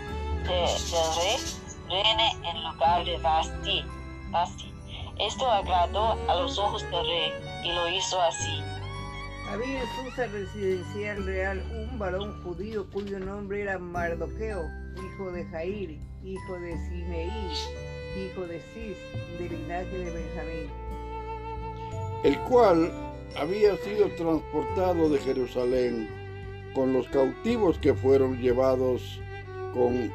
de- 0.44 0.78
del 0.92 1.16
rey 1.18 1.38
reine 1.90 2.32
en 2.44 2.64
lugar 2.64 3.04
de 3.04 3.18
Basti. 3.18 3.84
Basti. 4.30 4.75
Esto 5.20 5.50
agradó 5.50 6.18
a 6.30 6.36
los 6.42 6.58
ojos 6.60 6.84
del 6.84 7.06
rey 7.08 7.32
y 7.64 7.72
lo 7.72 7.88
hizo 7.90 8.22
así. 8.22 8.62
Había 9.50 9.82
en 9.82 9.88
Susa 9.96 10.28
residencial 10.28 11.26
real 11.26 11.64
un 11.72 11.98
varón 11.98 12.44
judío 12.44 12.86
cuyo 12.92 13.20
nombre 13.20 13.62
era 13.62 13.80
Mardoqueo, 13.80 14.64
hijo 14.98 15.32
de 15.32 15.46
Jair, 15.46 15.98
hijo 16.24 16.60
de 16.60 16.78
Simeí, 16.90 17.32
hijo 18.18 18.46
de 18.48 18.60
Cis, 18.74 18.98
del 19.40 19.50
linaje 19.52 19.98
de 19.98 20.12
Benjamín. 20.12 20.70
el 22.24 22.38
cual 22.40 22.92
había 23.38 23.78
sido 23.78 24.10
transportado 24.16 25.10
de 25.10 25.20
Jerusalén 25.20 26.10
con 26.74 26.92
los 26.92 27.08
cautivos 27.10 27.78
que 27.80 27.94
fueron 27.94 28.42
llevados 28.42 29.22
con 29.74 30.12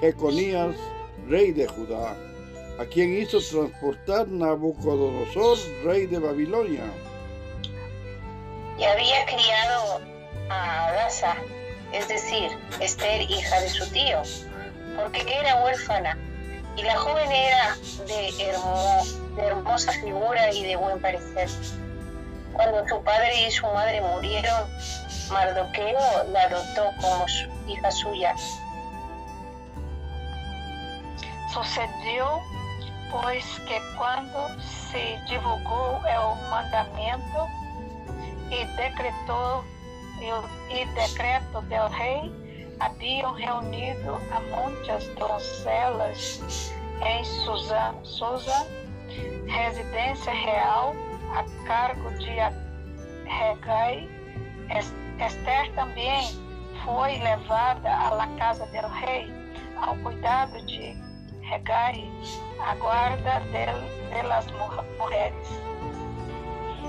Jeconías, 0.00 0.74
rey 1.28 1.52
de 1.52 1.66
Judá, 1.68 2.16
a 2.78 2.84
quien 2.84 3.18
hizo 3.20 3.40
transportar 3.40 4.28
Nabucodonosor, 4.28 5.58
rey 5.84 6.06
de 6.06 6.18
Babilonia. 6.18 6.84
Y 8.78 8.84
había 8.84 9.24
criado 9.26 10.00
a 10.50 10.86
Adasa, 10.86 11.36
es 11.92 12.06
decir, 12.06 12.50
Esther, 12.80 13.22
hija 13.22 13.60
de 13.60 13.68
su 13.68 13.90
tío, 13.90 14.22
porque 14.96 15.20
era 15.40 15.64
huérfana, 15.64 16.16
y 16.76 16.82
la 16.82 16.96
joven 16.96 17.30
era 17.32 17.76
de, 18.06 18.28
hermo- 18.38 19.04
de 19.34 19.42
hermosa 19.42 19.92
figura 19.92 20.52
y 20.52 20.62
de 20.64 20.76
buen 20.76 21.00
parecer. 21.00 21.48
Cuando 22.52 22.86
su 22.88 23.02
padre 23.02 23.48
y 23.48 23.50
su 23.50 23.66
madre 23.66 24.00
murieron, 24.00 24.68
Mardoqueo 25.32 26.24
la 26.32 26.42
adoptó 26.44 26.90
como 27.00 27.26
su 27.26 27.48
hija 27.68 27.90
suya. 27.90 28.34
Sucedió, 31.52 32.40
pues, 33.10 33.44
que 33.66 33.80
cuando 33.96 34.48
se 34.60 35.18
divulgó 35.28 36.00
el 36.06 36.50
mandamiento 36.50 37.46
y 38.50 38.64
decretó 38.76 39.64
el, 40.20 40.76
y 40.76 40.84
decreto 40.94 41.62
del 41.62 41.92
rey, 41.98 42.76
habían 42.80 43.36
reunido 43.36 44.18
a 44.32 44.40
muchas 44.40 45.08
doncelas 45.16 46.42
em 47.00 47.24
Susa, 47.24 47.94
Susa, 48.02 48.66
residência 49.46 50.32
real, 50.32 50.94
a 51.34 51.44
cargo 51.66 52.10
de 52.10 52.36
Regai. 53.24 54.08
Es- 54.70 54.94
Esther 55.18 55.72
também 55.74 56.22
foi 56.84 57.18
levada 57.18 57.90
à 57.90 58.26
casa 58.38 58.66
del 58.66 58.88
rei, 58.88 59.32
ao 59.82 59.96
cuidado 59.96 60.64
de 60.66 60.96
A 61.50 62.74
guarda 62.76 63.40
de 63.52 64.22
las 64.22 64.46
mu- 64.52 64.82
mujeres. 64.98 65.32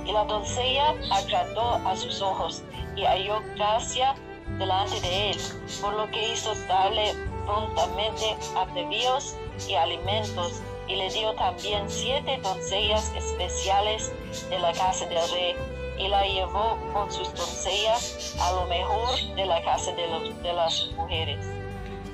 Y 0.05 0.11
la 0.11 0.25
doncella 0.25 0.95
agradó 1.11 1.75
a 1.87 1.95
sus 1.95 2.21
ojos 2.21 2.63
y 2.95 3.03
halló 3.03 3.41
gracia 3.55 4.15
delante 4.57 4.99
de 5.01 5.31
él, 5.31 5.37
por 5.81 5.93
lo 5.93 6.09
que 6.11 6.33
hizo 6.33 6.53
darle 6.67 7.13
prontamente 7.45 8.35
atavíos 8.57 9.37
y 9.67 9.75
alimentos, 9.75 10.61
y 10.87 10.95
le 10.95 11.09
dio 11.11 11.33
también 11.35 11.89
siete 11.89 12.39
doncellas 12.43 13.13
especiales 13.15 14.11
de 14.49 14.59
la 14.59 14.73
casa 14.73 15.05
del 15.05 15.29
rey, 15.31 15.55
y 15.99 16.07
la 16.07 16.25
llevó 16.25 16.77
con 16.93 17.11
sus 17.11 17.33
doncellas 17.35 18.35
a 18.41 18.51
lo 18.53 18.65
mejor 18.65 19.35
de 19.35 19.45
la 19.45 19.61
casa 19.63 19.91
de 19.93 20.53
las 20.53 20.87
mujeres. 20.95 21.45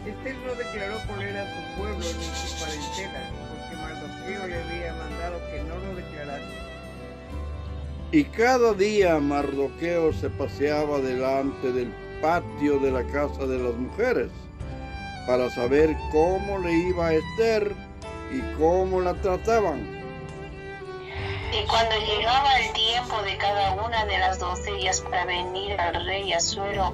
Esther 0.08 0.36
no 0.46 0.54
declaró 0.54 0.98
cuál 1.08 1.22
era 1.24 1.46
su 1.46 1.82
pueblo 1.82 1.98
ni 1.98 2.04
su 2.04 2.64
parentela, 2.64 3.32
porque 3.50 3.76
Mardoqueo 3.76 4.48
le 4.48 4.64
había 4.64 4.94
mandado 4.94 5.40
que 5.52 5.64
no 5.64 5.78
lo 5.80 5.96
declarase. 5.96 6.66
Y 8.12 8.24
cada 8.26 8.74
día 8.74 9.20
Mardoqueo 9.20 10.14
se 10.14 10.30
paseaba 10.30 11.00
delante 11.00 11.72
del 11.72 11.92
patio 12.22 12.80
de 12.80 12.92
la 12.92 13.04
casa 13.08 13.46
de 13.46 13.58
las 13.58 13.74
mujeres 13.74 14.30
para 15.28 15.50
saber 15.50 15.96
cómo 16.12 16.60
le 16.60 16.72
iba 16.72 17.08
a 17.08 17.14
Esther 17.14 17.74
y 18.32 18.42
cómo 18.58 19.02
la 19.02 19.14
trataban. 19.16 19.96
Y 21.52 21.66
cuando 21.68 21.96
llegaba 21.98 22.60
el 22.60 22.74
tiempo 22.74 23.22
de 23.24 23.38
cada 23.38 23.74
una 23.74 24.06
de 24.06 24.18
las 24.20 24.40
doncellas 24.40 25.02
para 25.02 25.26
venir 25.26 25.80
al 25.80 26.06
rey 26.06 26.32
Asuero, 26.34 26.94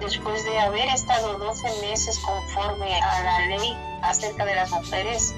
después 0.00 0.44
de 0.44 0.58
haber 0.58 0.88
estado 0.88 1.38
doce 1.38 1.68
meses 1.80 2.18
conforme 2.18 3.00
a 3.00 3.22
la 3.22 3.38
ley 3.46 3.76
acerca 4.02 4.44
de 4.44 4.54
las 4.54 4.70
mujeres, 4.70 5.34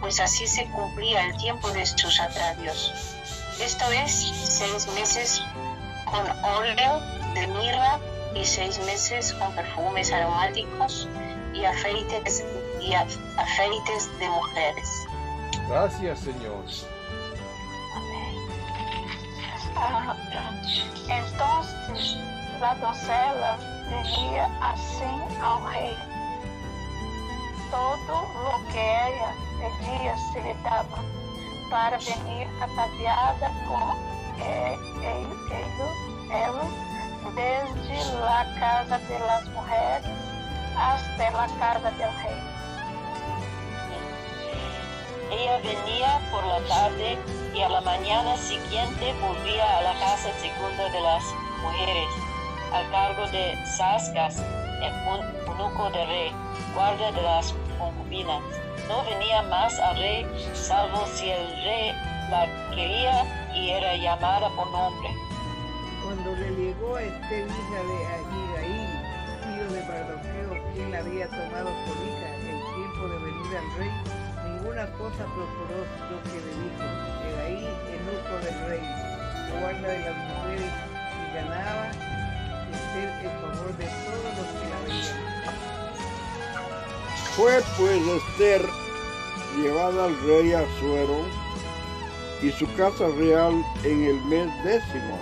pues 0.00 0.20
así 0.20 0.46
se 0.46 0.66
cumplía 0.70 1.26
el 1.26 1.36
tiempo 1.36 1.70
de 1.70 1.84
sus 1.86 2.20
atravios. 2.20 2.92
Esto 3.60 3.84
es, 3.92 4.12
seis 4.12 4.86
meses 4.94 5.42
con 6.06 6.26
óleo 6.44 7.00
de 7.34 7.46
mirra 7.48 7.98
y 8.34 8.44
seis 8.44 8.78
meses 8.80 9.32
con 9.34 9.52
perfumes 9.54 10.12
aromáticos 10.12 11.08
y 11.52 11.64
afeites, 11.64 12.44
y 12.80 12.90
af- 12.92 13.18
afeites 13.38 14.18
de 14.18 14.28
mujeres. 14.28 14.88
Gracias, 15.68 16.18
Señor. 16.20 16.64
Ah, 19.76 20.14
Entonces 21.08 22.16
la 22.60 22.74
doncella 22.76 23.58
venía 23.88 24.50
assim 24.60 25.40
ao 25.40 25.64
rei. 25.66 25.96
Todo 27.70 28.14
lo 28.42 28.72
que 28.72 28.78
ella 28.78 29.34
pedía 29.58 30.16
se 30.32 30.40
le 30.42 30.54
daba 30.62 30.98
para 31.70 31.98
venir 31.98 32.48
ataviada 32.60 33.50
com 33.66 33.96
ele, 34.40 34.74
desde 37.34 38.18
la 38.20 38.46
casa 38.60 38.98
de 38.98 39.18
las 39.18 39.44
mujeres 39.46 40.06
hasta 40.76 41.30
la 41.30 41.46
casa 41.58 41.90
del 41.90 42.12
rei. 42.22 42.54
Ella 45.30 45.58
venía 45.58 46.20
por 46.30 46.44
la 46.44 46.60
tarde 46.68 47.18
y 47.54 47.62
a 47.62 47.68
la 47.68 47.80
mañana 47.80 48.36
siguiente 48.36 49.14
volvía 49.20 49.78
a 49.78 49.82
la 49.82 49.94
casa 49.98 50.30
segunda 50.40 50.88
de 50.90 51.00
las 51.00 51.24
mujeres, 51.62 52.08
al 52.74 52.90
cargo 52.90 53.26
de 53.30 53.54
Sascas, 53.76 54.38
el 54.82 54.92
un- 55.08 55.46
eunuco 55.46 55.90
del 55.90 56.06
rey, 56.08 56.32
guardia 56.74 57.12
de 57.12 57.22
las 57.22 57.54
concubinas. 57.78 58.40
No 58.88 59.04
venía 59.04 59.42
más 59.42 59.78
al 59.78 59.96
rey, 59.96 60.26
salvo 60.52 61.06
si 61.06 61.30
el 61.30 61.46
rey 61.64 61.92
la 62.30 62.46
quería 62.70 63.52
y 63.54 63.70
era 63.70 63.96
llamada 63.96 64.48
por 64.56 64.70
nombre. 64.70 65.08
Cuando 66.02 66.30
le 66.36 66.50
llegó 66.50 66.96
a 66.96 67.02
Esther, 67.02 67.46
hija 67.46 67.80
de 67.88 68.06
Ahigaí, 68.14 68.88
tío 69.44 69.66
de 69.72 69.82
Mardoqueo, 69.88 70.72
quien 70.74 70.90
la 70.92 70.98
había 70.98 71.26
tomado 71.28 71.70
por 71.86 71.96
hija 72.04 72.28
el 72.34 72.60
tiempo 72.74 73.08
de 73.08 73.18
venir 73.24 73.56
al 73.56 73.78
rey, 73.78 73.90
ninguna 74.50 74.86
cosa 74.98 75.24
procuró 75.32 75.78
lo 76.10 76.22
que 76.24 76.36
le 76.44 76.52
dijo. 76.60 76.84
Ahigaí, 77.24 77.64
eunuco 77.94 78.44
del 78.44 78.68
rey, 78.68 78.84
guarda 79.60 79.88
de 79.88 79.98
las 80.00 80.16
mujeres, 80.28 80.72
y 81.22 81.34
ganaba 81.34 81.86
El 83.22 83.30
favor 83.40 83.76
de 83.76 83.84
todos 83.84 84.30
los 84.36 84.48
que 84.60 84.66
la 84.68 84.78
veían. 84.86 85.24
Fue 87.36 87.62
pues 87.76 88.00
Esther 88.06 88.62
llevada 89.56 90.04
al 90.04 90.20
rey 90.26 90.52
Asuero 90.52 91.18
y 92.42 92.52
su 92.52 92.66
casa 92.74 93.06
real 93.18 93.64
en 93.84 94.04
el 94.04 94.20
mes 94.24 94.64
décimo, 94.64 95.18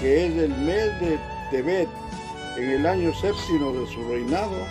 que 0.00 0.26
es 0.26 0.36
el 0.36 0.50
mes 0.50 1.00
de 1.00 1.18
Tebet, 1.50 1.88
en 2.56 2.70
el 2.70 2.86
año 2.86 3.12
séptimo 3.14 3.72
de 3.72 3.86
su 3.92 4.08
reinado. 4.08 4.66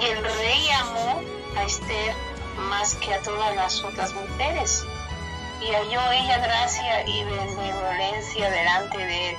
Y 0.00 0.06
el 0.06 0.22
rey 0.22 0.68
amó 0.80 1.20
a 1.56 1.64
Esther 1.64 2.14
más 2.68 2.94
que 2.96 3.14
a 3.14 3.22
todas 3.22 3.56
las 3.56 3.82
otras 3.82 4.12
mujeres, 4.14 4.84
y 5.60 5.72
halló 5.72 6.12
ella 6.12 6.38
gracia 6.38 7.06
y 7.08 7.24
benevolencia 7.24 8.50
delante 8.50 8.98
de 8.98 9.30
él, 9.30 9.36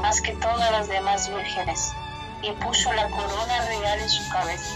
más 0.00 0.20
que 0.20 0.32
todas 0.36 0.70
las 0.70 0.88
demás 0.88 1.28
vírgenes, 1.28 1.92
y 2.42 2.50
puso 2.52 2.92
la 2.92 3.08
corona 3.10 3.64
real 3.66 3.98
en 4.00 4.10
su 4.10 4.28
cabeza, 4.30 4.74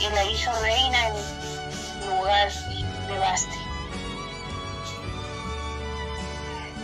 y 0.00 0.08
la 0.14 0.24
hizo 0.24 0.50
reina 0.62 1.08
en 1.08 1.14
lugar 2.08 2.52
de 3.08 3.18
Basti. 3.18 3.58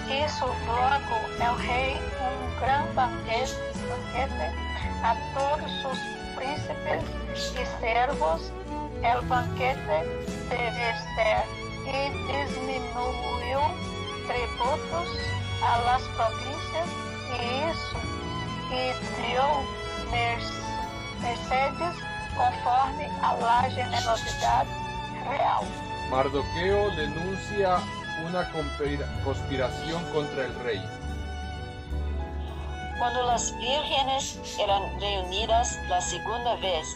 Hizo 0.08 0.46
luego 0.66 1.16
el 1.38 1.66
rey 1.66 2.00
un 2.20 2.60
gran 2.60 2.94
banquete, 2.94 3.56
a 5.02 5.16
todos 5.34 5.70
sus 5.82 5.98
príncipes 6.36 7.02
y 7.54 7.64
servos, 7.80 8.52
el 9.02 9.26
banquete 9.26 10.04
de 10.50 10.90
Esther, 10.90 11.44
y 11.86 12.10
disminuyó 12.28 13.60
tributos 14.28 15.08
a 15.62 15.78
las 15.82 16.02
provincias 16.02 16.88
y 17.32 17.70
hizo 17.70 17.98
y 18.70 19.30
dio 19.30 19.44
mer- 20.10 20.38
mercedes 21.20 21.96
conforme 22.36 23.06
a 23.22 23.36
la 23.36 23.62
generosidad 23.70 24.66
real. 25.28 25.64
Mardoqueo 26.10 26.90
denuncia 26.96 27.78
una 28.26 28.48
conspira- 28.52 29.06
conspiración 29.24 30.02
contra 30.12 30.44
el 30.46 30.54
rey. 30.60 30.82
Cuando 32.98 33.22
las 33.26 33.56
vírgenes 33.58 34.38
eran 34.60 34.82
reunidas 35.00 35.78
la 35.88 36.00
segunda 36.00 36.54
vez, 36.56 36.86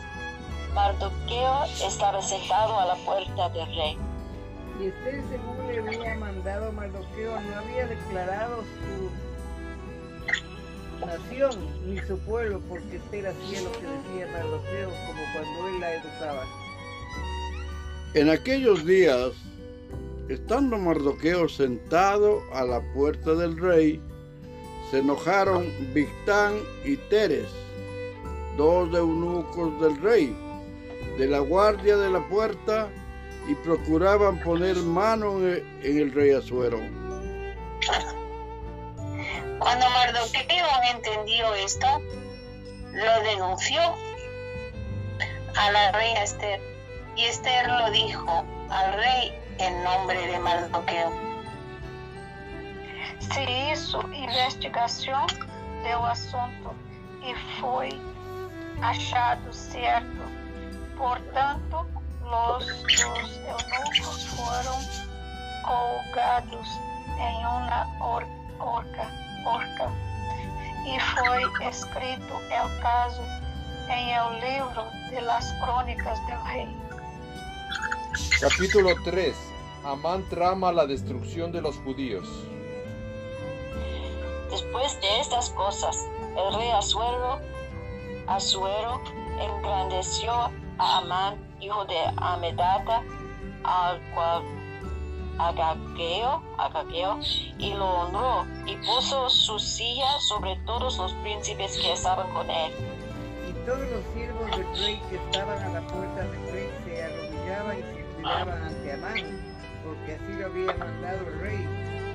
Mardoqueo 0.74 1.64
estaba 1.84 2.20
sentado 2.22 2.78
a 2.78 2.84
la 2.86 2.94
puerta 2.96 3.48
del 3.48 3.66
rey. 3.74 3.98
Y 4.78 4.86
Esther, 4.88 5.22
según 5.30 5.66
le 5.66 5.78
había 5.78 6.14
mandado 6.16 6.70
Mardoqueo, 6.72 7.40
no 7.40 7.58
había 7.58 7.86
declarado 7.86 8.62
su 8.62 9.10
nación 11.06 11.54
ni 11.86 11.98
su 12.00 12.18
pueblo, 12.18 12.60
porque 12.68 13.00
lo 14.44 14.62
que 14.62 14.84
como 15.06 15.22
cuando 15.32 15.68
él 15.68 15.80
la 15.80 15.94
educaba. 15.94 16.44
En 18.14 18.30
aquellos 18.30 18.84
días, 18.84 19.32
estando 20.28 20.78
Mardoqueo 20.78 21.48
sentado 21.48 22.42
a 22.52 22.64
la 22.64 22.80
puerta 22.92 23.34
del 23.34 23.56
rey, 23.56 24.00
se 24.90 24.98
enojaron 24.98 25.66
Victán 25.94 26.54
y 26.84 26.96
Teres, 26.96 27.48
dos 28.56 28.92
eunucos 28.94 29.80
del 29.80 30.00
rey, 30.00 30.36
de 31.18 31.26
la 31.26 31.40
guardia 31.40 31.96
de 31.96 32.10
la 32.10 32.20
puerta, 32.28 32.88
y 33.48 33.54
procuraban 33.54 34.40
poner 34.40 34.76
mano 34.76 35.38
en 35.40 35.98
el 35.98 36.12
rey 36.12 36.32
Asuero. 36.32 36.80
Cuando 39.58 39.88
Mardoqueo 39.90 40.66
entendió 40.92 41.54
esto, 41.54 41.86
lo 42.92 43.22
denunció 43.22 43.80
a 45.56 45.70
la 45.70 45.92
reina 45.92 46.22
Esther, 46.22 46.60
y 47.16 47.24
Esther 47.24 47.68
lo 47.68 47.90
dijo 47.90 48.44
al 48.70 48.92
rey 48.94 49.32
en 49.58 49.82
nombre 49.84 50.26
de 50.26 50.38
Mardoqueo. 50.38 51.10
Se 53.20 53.42
hizo 53.42 54.00
investigação 54.12 55.26
do 55.26 56.04
assunto 56.04 56.74
e 57.22 57.34
foi 57.60 57.88
achado 58.82 59.52
certo. 59.52 60.22
Portanto, 60.98 61.86
los, 62.22 62.64
os 62.64 62.94
eunucos 63.02 64.24
foram 64.36 64.78
colgados 65.64 66.68
em 67.18 67.46
uma 67.46 67.86
or- 68.00 68.26
orca 69.46 69.90
e 70.86 71.00
foi 71.00 71.68
escrito 71.68 72.34
o 72.34 72.82
caso 72.82 73.22
em 73.88 74.12
el 74.12 74.40
livro 74.40 74.84
de 75.10 75.20
las 75.20 75.52
crônicas 75.62 76.18
del 76.26 76.42
rei. 76.44 76.68
Capítulo 78.40 78.94
3. 79.04 79.34
Amán 79.84 80.28
trama 80.28 80.72
la 80.72 80.86
destrucción 80.86 81.52
de 81.52 81.60
los 81.60 81.76
judíos. 81.78 82.26
Después 84.50 85.00
de 85.00 85.20
estas 85.20 85.50
cosas, 85.50 85.96
el 86.36 86.54
rey 86.54 86.70
Asuero, 86.70 87.40
Asuero 88.26 89.00
engrandeció 89.38 90.32
a 90.78 90.98
Amán, 90.98 91.36
hijo 91.60 91.84
de 91.84 91.98
Amedata, 92.16 93.02
al 93.64 94.00
cual 94.14 94.42
Agageo, 95.38 96.42
Agageo, 96.58 97.18
y 97.58 97.74
lo 97.74 97.84
honró 97.84 98.46
y 98.66 98.76
puso 98.76 99.28
su 99.28 99.58
silla 99.58 100.18
sobre 100.20 100.56
todos 100.64 100.96
los 100.98 101.12
príncipes 101.14 101.78
que 101.78 101.92
estaban 101.92 102.32
con 102.32 102.50
él. 102.50 102.72
Y 103.48 103.52
todos 103.66 103.80
los 103.80 104.02
siervos 104.14 104.50
del 104.50 104.84
rey 104.84 105.00
que 105.10 105.16
estaban 105.16 105.62
a 105.62 105.68
la 105.68 105.86
puerta 105.86 106.22
del 106.22 106.52
rey 106.52 106.70
se 106.84 107.02
arrodillaban 107.02 107.78
y 107.78 107.82
se 107.82 108.00
inclinaban 108.00 108.62
ante 108.62 108.92
Amán, 108.92 109.56
porque 109.84 110.14
así 110.14 110.32
lo 110.38 110.46
había 110.46 110.74
mandado 110.78 111.18
el 111.28 111.40
rey. 111.40 111.68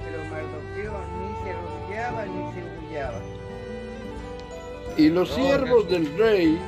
Pero 0.03 0.25
Mardoqueo 0.25 0.93
ni 1.19 1.43
se 1.43 1.51
arrodillaba 1.51 2.25
ni 2.25 2.53
se 2.53 2.63
humillaba. 2.63 3.19
Y 4.97 5.09
los 5.09 5.29
siervos 5.29 5.87
del 5.89 6.17
rey 6.17 6.59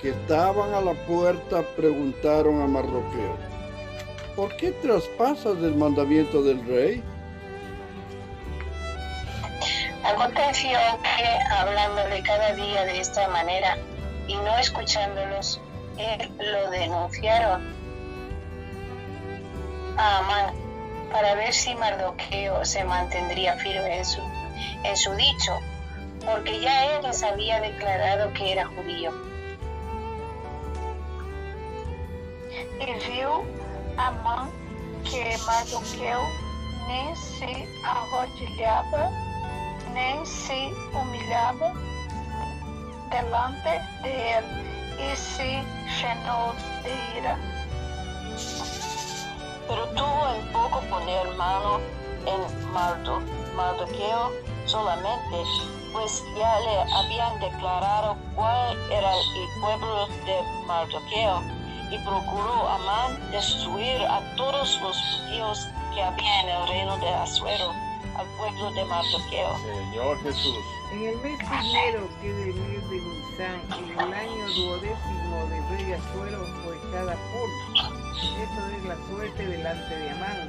que 0.00 0.10
estaban 0.10 0.74
a 0.74 0.80
la 0.80 0.94
puerta 1.06 1.62
preguntaron 1.76 2.60
a 2.62 2.66
Mardoqueo, 2.66 3.36
¿por 4.38 4.56
qué 4.56 4.70
traspasas 4.70 5.58
el 5.58 5.74
mandamiento 5.74 6.44
del 6.44 6.64
rey? 6.64 7.02
Aconteció 10.04 10.78
que 11.02 11.54
hablándole 11.56 12.22
cada 12.22 12.52
día 12.54 12.84
de 12.84 13.00
esta 13.00 13.26
manera 13.30 13.76
y 14.28 14.36
no 14.36 14.56
escuchándolos, 14.58 15.60
él 15.98 16.30
lo 16.38 16.70
denunciaron 16.70 17.74
a 19.96 20.18
Amán 20.18 20.54
para 21.10 21.34
ver 21.34 21.52
si 21.52 21.74
Mardoqueo 21.74 22.64
se 22.64 22.84
mantendría 22.84 23.56
firme 23.56 23.98
en 23.98 24.04
su, 24.04 24.20
en 24.84 24.96
su 24.96 25.12
dicho, 25.16 25.58
porque 26.24 26.60
ya 26.60 26.94
él 26.94 27.02
les 27.02 27.24
había 27.24 27.60
declarado 27.60 28.32
que 28.34 28.52
era 28.52 28.66
judío. 28.66 29.10
E 32.78 32.94
viu 33.10 33.57
Amã 33.98 34.48
que 35.04 35.36
Mardoqueu 35.44 36.20
nem 36.86 37.14
se 37.16 37.68
arrodilhava, 37.84 39.10
nem 39.92 40.24
se 40.24 40.72
humilhava 40.94 41.74
delante 43.10 43.80
de 44.02 44.08
él, 44.08 44.44
e 44.98 45.16
se 45.16 45.62
llenou 45.98 46.54
de 46.82 47.18
ira. 47.18 47.36
Pero 49.66 49.86
tuvo 49.88 50.28
en 50.34 50.52
poco 50.52 50.80
poner 50.88 51.26
mano 51.36 51.80
en 52.26 52.72
Mardo, 52.72 53.20
Mardoqueo 53.56 54.32
solamente, 54.66 55.42
pues 55.92 56.22
ya 56.36 56.60
le 56.60 56.92
habían 56.92 57.40
declarado 57.40 58.16
cuál 58.34 58.76
era 58.90 59.12
el 59.12 59.60
pueblo 59.60 60.06
de 60.24 60.42
Mardoqueo, 60.66 61.57
y 61.90 61.98
procuró 61.98 62.68
Amán 62.68 63.30
destruir 63.30 64.02
a 64.02 64.20
todos 64.36 64.80
los 64.82 64.96
judíos 64.96 65.68
que 65.94 66.02
había 66.02 66.40
en 66.42 66.48
el 66.48 66.68
reino 66.68 66.96
de 66.98 67.08
Asuero, 67.08 67.72
al 68.16 68.26
pueblo 68.36 68.70
de 68.72 68.84
Mardoqueo. 68.84 69.58
Señor 69.58 70.22
Jesús. 70.22 70.58
En 70.92 71.04
el 71.04 71.16
mes 71.18 71.38
primero, 71.38 72.08
que 72.20 72.30
es 72.30 72.46
el 72.48 72.54
mes 72.54 72.90
de 72.90 72.96
Nisan, 73.00 73.60
en 73.78 73.98
el 73.98 74.14
año 74.14 74.46
duodécimo 74.54 75.46
de 75.48 75.76
rey 75.76 75.92
Asuero, 75.92 76.44
fue 76.64 76.78
cada 76.92 77.14
por. 77.14 77.48
Eso 78.18 78.76
es 78.76 78.84
la 78.84 78.96
suerte 79.08 79.46
delante 79.46 79.96
de 79.96 80.10
Amán, 80.10 80.48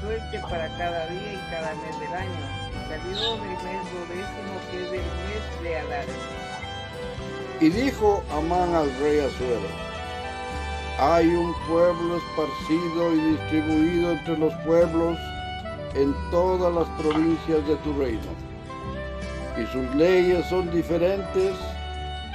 suerte 0.00 0.38
para 0.40 0.68
cada 0.78 1.06
día 1.06 1.32
y 1.32 1.50
cada 1.50 1.74
mes 1.74 2.00
del 2.00 2.14
año. 2.14 2.62
Salió 2.88 3.36
del 3.36 3.50
mes 3.64 3.92
duodécimo, 3.92 4.54
que 4.70 4.76
es 4.76 4.92
el 4.92 5.06
mes 5.26 5.62
de 5.62 5.78
Adar. 5.78 6.06
Y 7.60 7.68
dijo 7.68 8.22
Amán 8.30 8.74
al 8.74 8.94
rey 8.98 9.20
Asuero, 9.20 9.91
hay 10.98 11.26
un 11.26 11.54
pueblo 11.68 12.18
esparcido 12.18 13.14
y 13.14 13.20
distribuido 13.32 14.12
entre 14.12 14.38
los 14.38 14.54
pueblos 14.64 15.18
en 15.94 16.14
todas 16.30 16.72
las 16.74 16.88
provincias 17.00 17.66
de 17.66 17.76
tu 17.76 17.98
reino, 17.98 18.20
y 19.58 19.66
sus 19.72 19.94
leyes 19.94 20.46
son 20.48 20.70
diferentes 20.70 21.54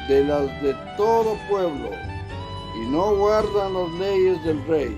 de 0.07 0.23
las 0.23 0.61
de 0.61 0.75
todo 0.95 1.37
pueblo, 1.49 1.89
y 2.75 2.87
no 2.87 3.15
guardan 3.15 3.73
las 3.73 3.91
leyes 3.99 4.43
del 4.43 4.65
rey, 4.67 4.97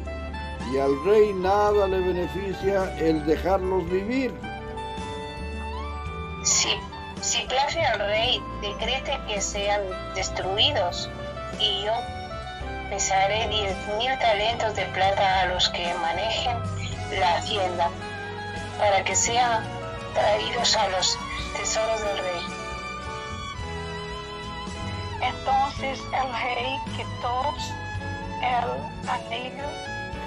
y 0.74 0.78
al 0.78 1.04
rey 1.06 1.34
nada 1.34 1.88
le 1.88 2.00
beneficia 2.00 2.96
el 2.98 3.26
dejarlos 3.26 3.90
vivir. 3.90 4.34
Si, 6.44 6.70
si 7.22 7.46
place 7.48 7.80
al 7.80 8.00
rey, 8.00 8.42
decrete 8.62 9.18
que 9.28 9.42
sean 9.42 9.82
destruidos, 10.16 11.10
y 11.60 11.86
yo 11.86 11.94
pesaré 12.90 13.48
diez 13.50 13.76
mil 13.98 14.18
talentos 14.20 14.76
de 14.76 14.86
plata 14.86 15.42
a 15.42 15.46
los 15.48 15.68
que 15.70 15.94
manejen 15.96 16.58
la 17.20 17.38
hacienda, 17.38 17.90
para 18.78 19.04
que 19.04 19.16
sean 19.16 19.64
traídos 20.14 20.76
a 20.76 20.88
los 20.90 21.18
tesoros 21.56 22.02
del 22.02 22.18
rey. 22.18 22.46
Entonces 25.22 26.00
el 26.14 26.34
rey 26.34 26.78
quitó 26.96 27.56
el 28.42 28.70
anillo 29.10 29.68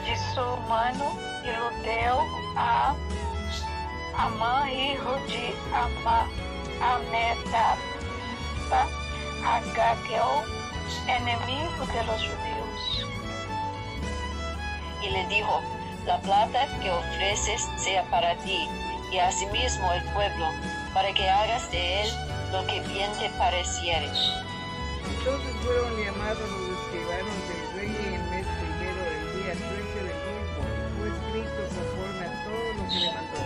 de 0.05 0.17
su 0.35 0.57
mano 0.69 1.17
y 1.43 1.47
lo 1.47 1.71
dio 1.83 2.21
a 2.57 2.95
Amán, 4.17 4.69
hijo 4.71 5.13
de 5.27 5.55
Ama, 5.75 6.29
Amedata, 6.81 7.77
a 9.45 9.61
Gageo, 9.75 10.45
enemigo 11.09 11.87
de 11.87 12.05
los 12.05 12.21
judíos. 12.21 12.52
Y 15.05 15.11
le 15.11 15.27
dijo, 15.27 15.61
la 16.07 16.19
plata 16.21 16.67
que 16.81 16.91
ofreces 16.91 17.67
sea 17.77 18.03
para 18.11 18.37
ti 18.39 18.69
y 19.13 19.19
asimismo 19.19 19.93
el 19.93 20.03
pueblo, 20.13 20.47
para 20.95 21.13
que 21.13 21.29
hagas 21.29 21.71
de 21.71 22.03
él 22.03 22.09
lo 22.53 22.67
que 22.67 22.81
bien 22.89 23.11
te 23.19 23.29
pareciere. 23.31 24.07
Entonces 24.07 25.55
fueron 25.63 25.97
llamados 26.03 26.49
los 26.51 26.79
escribanos 26.81 27.39
del 27.49 27.65
rey 27.77 27.91
en 28.07 28.15
el 28.15 28.25
mes 28.31 28.47
primero, 28.47 29.01
el 29.11 29.25
día 29.43 29.53
13 29.53 30.03
del 30.03 30.19
mismo, 30.33 30.63
y 30.73 30.89
fue 30.97 31.07
escrito 31.13 31.61
conforme 31.77 32.25
a 32.27 32.33
todo 32.45 32.67
lo 32.73 32.83
que 32.89 32.99
le 32.99 33.09
mandó 33.13 33.41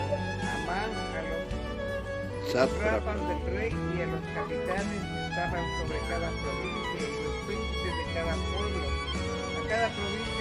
Amán 0.56 0.90
a 0.92 1.22
los 1.26 2.52
sátrapas 2.52 3.20
del 3.28 3.40
rey 3.52 3.72
y 3.74 4.02
a 4.02 4.06
los 4.06 4.22
capitanes 4.34 5.00
que 5.02 5.20
estaban 5.28 5.64
sobre 5.82 5.98
cada 6.08 6.28
provincia 6.30 7.00
y 7.00 7.24
los 7.24 7.36
príncipes 7.46 7.94
de 7.96 8.04
cada 8.14 8.34
pueblo, 8.54 8.86
a 8.86 9.68
cada 9.68 9.88
provincia 9.90 10.35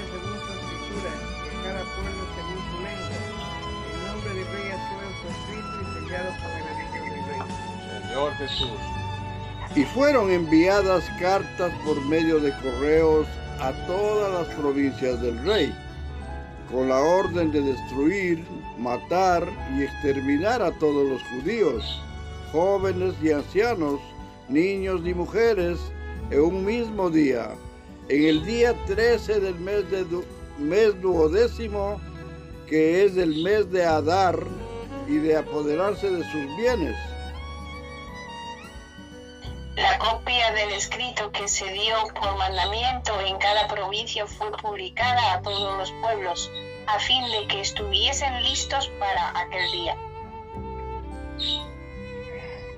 y 1.09 1.47
a 1.49 1.63
cada 1.63 1.83
pueblo 1.95 2.23
según 2.35 2.59
su 2.69 2.77
lengua. 2.83 3.19
El 3.93 3.99
nombre 4.07 4.29
del 4.33 4.47
rey 4.53 4.67
Asuero 4.71 5.09
fue 5.21 5.29
escrito 5.31 5.73
y 5.81 5.93
del 5.95 6.05
rey. 6.09 7.41
Señor 8.07 8.31
Jesús, 8.33 8.79
Y 9.75 9.83
fueron 9.83 10.31
enviadas 10.31 11.03
cartas 11.19 11.71
por 11.85 11.99
medio 12.05 12.39
de 12.39 12.51
correos 12.61 13.27
a 13.59 13.71
todas 13.87 14.31
las 14.47 14.55
provincias 14.55 15.21
del 15.21 15.37
rey, 15.45 15.73
con 16.71 16.87
la 16.89 16.99
orden 16.99 17.51
de 17.51 17.61
destruir, 17.61 18.43
matar 18.77 19.45
y 19.77 19.83
exterminar 19.83 20.61
a 20.61 20.71
todos 20.71 21.07
los 21.09 21.21
judíos, 21.23 22.01
jóvenes 22.51 23.13
y 23.21 23.31
ancianos, 23.31 23.99
niños 24.49 25.01
y 25.05 25.13
mujeres, 25.13 25.77
en 26.31 26.41
un 26.41 26.65
mismo 26.65 27.09
día, 27.09 27.49
en 28.09 28.23
el 28.25 28.45
día 28.45 28.73
13 28.85 29.39
del 29.39 29.55
mes, 29.59 29.89
de 29.91 30.03
du- 30.05 30.23
mes 30.57 30.99
duodécimo, 31.01 31.99
que 32.67 33.05
es 33.05 33.17
el 33.17 33.43
mes 33.43 33.71
de 33.71 33.85
Adar, 33.85 34.37
y 35.07 35.17
de 35.17 35.37
apoderarse 35.37 36.09
de 36.09 36.23
sus 36.23 36.57
bienes. 36.57 36.95
La 39.75 39.97
copia 39.99 40.51
del 40.51 40.71
escrito 40.71 41.31
que 41.31 41.47
se 41.47 41.69
dio 41.73 41.95
por 42.19 42.37
mandamiento 42.37 43.19
en 43.21 43.37
cada 43.37 43.67
provincia 43.67 44.25
fue 44.25 44.51
publicada 44.53 45.33
a 45.33 45.41
todos 45.41 45.77
los 45.77 45.91
pueblos, 46.01 46.49
a 46.87 46.99
fin 46.99 47.23
de 47.29 47.47
que 47.47 47.61
estuviesen 47.61 48.41
listos 48.43 48.89
para 48.99 49.37
aquel 49.37 49.71
día. 49.71 49.97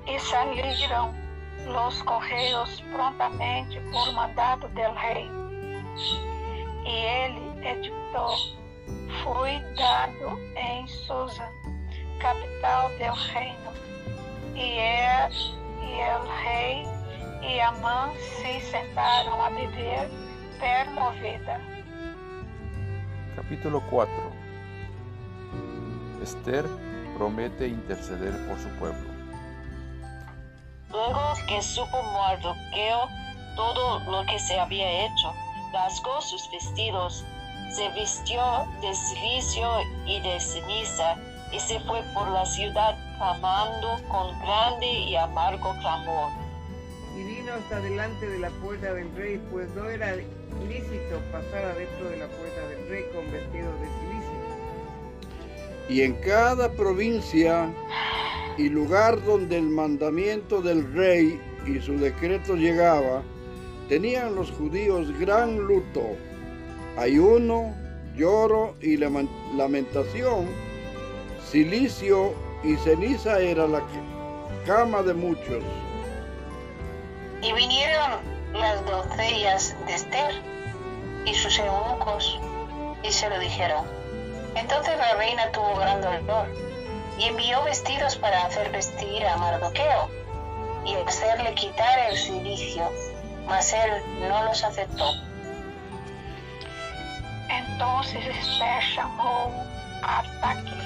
E 0.06 0.18
salieron 0.18 1.14
los 1.66 2.02
correios 2.02 2.82
prontamente 2.92 3.80
por 3.92 4.12
mandado 4.14 4.68
del 4.68 4.94
rei. 4.96 5.30
E 6.84 7.26
ele 7.26 7.47
edictou, 7.62 8.36
foi 9.22 9.60
dado 9.76 10.38
em 10.56 10.86
Susa, 10.86 11.48
capital 12.20 12.88
del 12.98 13.14
reino. 13.14 13.72
E, 14.54 14.78
é, 14.78 15.28
e 15.82 16.00
el 16.00 16.26
rei 16.42 16.84
e 17.42 17.60
Amã 17.60 18.12
se 18.16 18.60
sentaram 18.60 19.40
a 19.44 19.50
beber 19.50 20.08
per 20.58 20.90
movida. 20.90 21.60
capítulo 23.36 23.80
4. 23.88 24.12
Esther 26.22 26.64
promete 27.16 27.68
interceder 27.68 28.34
por 28.46 28.58
su 28.58 28.68
pueblo. 28.78 29.08
Luego 30.90 31.34
que 31.46 31.62
supo 31.62 32.02
Mardoqueo 32.02 33.08
todo 33.54 33.98
lo 34.00 34.24
que 34.26 34.38
se 34.38 34.58
había 34.58 35.04
hecho, 35.04 35.34
rasgó 35.72 36.20
sus 36.20 36.48
vestidos, 36.50 37.24
se 37.70 37.88
vistió 37.90 38.40
de 38.80 38.94
silicio 38.94 39.68
y 40.06 40.20
de 40.20 40.40
ceniza, 40.40 41.16
y 41.52 41.60
se 41.60 41.80
fue 41.80 42.02
por 42.14 42.28
la 42.28 42.44
ciudad 42.44 42.96
clamando 43.16 43.88
con 44.08 44.38
grande 44.40 44.86
y 44.86 45.16
amargo 45.16 45.74
clamor. 45.80 46.30
Y 47.16 47.22
vino 47.24 47.52
hasta 47.52 47.80
delante 47.80 48.28
de 48.28 48.38
la 48.38 48.50
puerta 48.50 48.92
del 48.94 49.14
rey, 49.16 49.40
pues 49.50 49.68
no 49.74 49.88
era 49.88 50.14
lícito 50.14 51.20
pasar 51.32 51.64
adentro 51.64 52.10
de 52.10 52.16
la 52.18 52.26
puerta 52.26 52.68
del 52.68 52.88
rey 52.88 53.04
con 53.14 53.30
vestido 53.32 53.72
de 53.78 53.86
silicio. 54.00 54.38
Y 55.88 56.02
en 56.02 56.14
cada 56.20 56.70
provincia 56.72 57.72
y 58.58 58.68
lugar 58.68 59.24
donde 59.24 59.56
el 59.56 59.68
mandamiento 59.68 60.60
del 60.60 60.92
rey 60.92 61.40
y 61.66 61.80
su 61.80 61.98
decreto 61.98 62.56
llegaba, 62.56 63.22
tenían 63.88 64.34
los 64.34 64.50
judíos 64.50 65.16
gran 65.18 65.56
luto, 65.56 66.16
ayuno, 66.98 67.74
lloro 68.16 68.76
y 68.80 68.96
lamen- 68.96 69.28
lamentación. 69.56 70.48
Silicio 71.50 72.34
y 72.64 72.76
ceniza 72.76 73.38
era 73.40 73.66
la 73.66 73.78
ca- 73.80 74.66
cama 74.66 75.02
de 75.02 75.14
muchos. 75.14 75.62
Y 77.42 77.52
vinieron 77.52 78.10
las 78.52 78.84
doncellas 78.84 79.76
de 79.86 79.94
Esther 79.94 80.42
y 81.24 81.34
sus 81.34 81.58
eunucos 81.58 82.38
y 83.02 83.12
se 83.12 83.28
lo 83.30 83.38
dijeron. 83.38 83.84
Entonces 84.56 84.96
la 84.98 85.14
reina 85.14 85.50
tuvo 85.52 85.76
gran 85.76 86.00
dolor 86.00 86.46
y 87.18 87.24
envió 87.24 87.62
vestidos 87.64 88.16
para 88.16 88.44
hacer 88.46 88.70
vestir 88.72 89.24
a 89.24 89.36
Mardoqueo 89.36 90.08
y 90.84 90.94
hacerle 91.06 91.54
quitar 91.54 91.98
el 92.10 92.16
cilicio, 92.16 92.82
mas 93.46 93.72
él 93.72 93.90
no 94.28 94.44
los 94.44 94.64
aceptó. 94.64 95.04
Entonces 97.78 98.26
Esther 98.26 98.82
chamou 98.82 99.52
a 100.02 100.24
Taqui, 100.40 100.82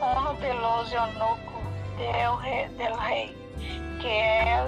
uno 0.00 0.34
de 0.40 0.52
los 0.52 0.92
eunucos 0.92 1.62
del 1.96 2.36
rei, 2.42 2.68
del 2.70 2.98
rei, 2.98 3.36
que 4.00 4.50
él 4.52 4.66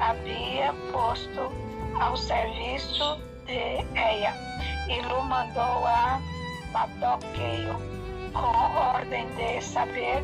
había 0.00 0.74
puesto 0.92 1.52
ao 2.00 2.16
serviço 2.16 3.16
de 3.46 3.86
ella, 3.94 4.34
e 4.88 5.00
lo 5.02 5.22
mandou 5.22 5.86
a 5.86 6.20
Mardoqueo 6.72 7.76
com 8.32 8.96
ordem 8.96 9.28
de 9.36 9.62
saber 9.62 10.20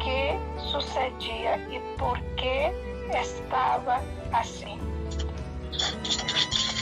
que 0.00 0.36
sucedia 0.72 1.56
e 1.70 1.78
por 1.98 2.18
que 2.34 2.72
estava 3.16 4.02
assim. 4.32 4.76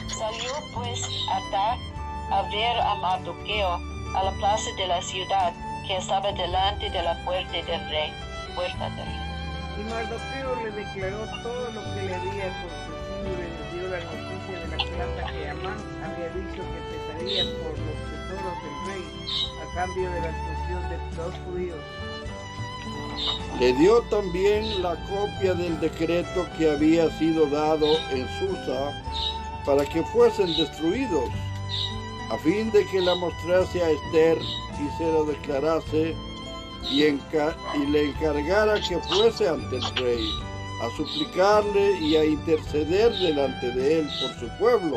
Salió 0.08 0.54
pues 0.72 1.06
Atá 1.28 1.91
a 2.32 2.42
ver 2.48 2.80
a 2.80 2.94
Mardoqueo 2.96 3.78
a 4.14 4.24
la 4.24 4.32
plaza 4.32 4.70
de 4.76 4.86
la 4.86 5.02
ciudad 5.02 5.52
que 5.86 5.96
estaba 5.98 6.32
delante 6.32 6.88
de 6.88 7.02
la 7.02 7.14
puerta 7.24 7.52
del 7.52 7.90
rey. 7.90 8.12
Puerta 8.54 8.88
del 8.90 9.04
rey. 9.04 9.22
Y 9.78 9.84
Mardoqueo 9.84 10.64
le 10.64 10.70
declaró 10.70 11.26
todo 11.42 11.70
lo 11.72 11.82
que 11.94 12.02
le 12.02 12.14
había 12.14 12.44
acontecido 12.52 13.02
y 13.22 13.32
le 13.36 13.46
dio 13.72 13.88
la 13.88 13.98
noticia 14.00 14.60
de 14.60 14.68
la 14.68 14.76
plata 14.76 15.32
que 15.32 15.50
Amán 15.50 15.78
había 16.04 16.28
dicho 16.28 16.62
que 16.72 16.78
pesaría 16.90 17.44
por 17.62 17.78
los 17.78 17.98
tesoros 18.08 18.56
del 18.62 18.76
rey 18.88 19.04
a 19.60 19.74
cambio 19.74 20.10
de 20.10 20.20
la 20.20 20.28
expulsión 20.28 20.82
de 20.88 20.96
los 21.16 21.34
judíos. 21.44 21.78
Le 23.60 23.72
dio 23.74 24.00
también 24.10 24.82
la 24.82 24.96
copia 25.06 25.54
del 25.54 25.78
decreto 25.80 26.46
que 26.56 26.70
había 26.70 27.10
sido 27.18 27.46
dado 27.46 27.86
en 28.10 28.26
Susa 28.38 29.02
para 29.64 29.84
que 29.84 30.02
fuesen 30.02 30.56
destruidos, 30.56 31.30
a 32.32 32.38
fin 32.38 32.70
de 32.72 32.86
que 32.86 33.00
la 33.00 33.14
mostrase 33.14 33.82
a 33.82 33.90
Esther 33.90 34.38
y 34.38 34.96
se 34.96 35.04
lo 35.12 35.24
declarase 35.24 36.16
y, 36.90 37.02
le 37.90 38.08
encargara 38.08 38.80
que 38.80 38.98
fuese 39.00 39.48
ante 39.48 39.76
el 39.76 39.96
rey, 39.96 40.28
a 40.82 40.96
suplicarle 40.96 41.92
y 42.00 42.16
a 42.16 42.24
interceder 42.24 43.12
delante 43.18 43.70
de 43.72 44.00
él 44.00 44.08
por 44.20 44.40
su 44.40 44.48
pueblo. 44.58 44.96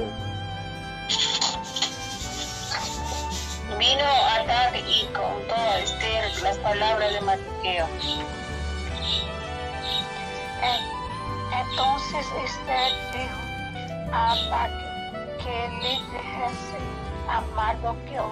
Vino 3.78 4.06
Atad 4.40 4.74
y 4.88 5.06
contó 5.08 5.56
a 5.56 5.80
Esther 5.80 6.42
las 6.42 6.58
palabras 6.60 7.14
de 7.14 7.22
Mardoqueo. 7.22 7.88
En- 10.64 11.60
Entonces 11.70 12.26
Esther 12.46 12.94
dijo 13.12 14.14
a 14.14 14.32
Ataque 14.32 14.86
que 15.44 15.70
le 15.82 15.90
dijese 15.90 16.95
a 17.30 17.42
Mardoqueo, 17.56 18.32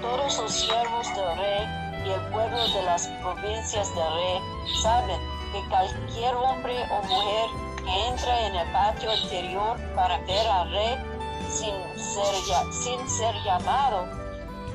Todos 0.00 0.38
los 0.38 0.52
siervos 0.52 1.06
del 1.14 1.36
rey 1.38 1.66
y 2.04 2.10
el 2.10 2.20
pueblo 2.32 2.68
de 2.68 2.82
las 2.82 3.08
provincias 3.22 3.94
del 3.94 4.12
rey 4.12 4.40
saben 4.82 5.20
que 5.52 5.68
cualquier 5.68 6.34
hombre 6.34 6.84
o 6.90 7.02
mujer 7.02 7.50
que 7.78 8.08
entra 8.08 8.46
en 8.46 8.54
el 8.56 8.72
patio 8.72 9.14
interior 9.14 9.76
para 9.94 10.18
ver 10.18 10.46
al 10.46 10.70
rey 10.70 10.96
sin 11.48 11.74
ser, 11.96 12.34
sin 12.72 13.08
ser 13.08 13.34
llamado, 13.44 14.06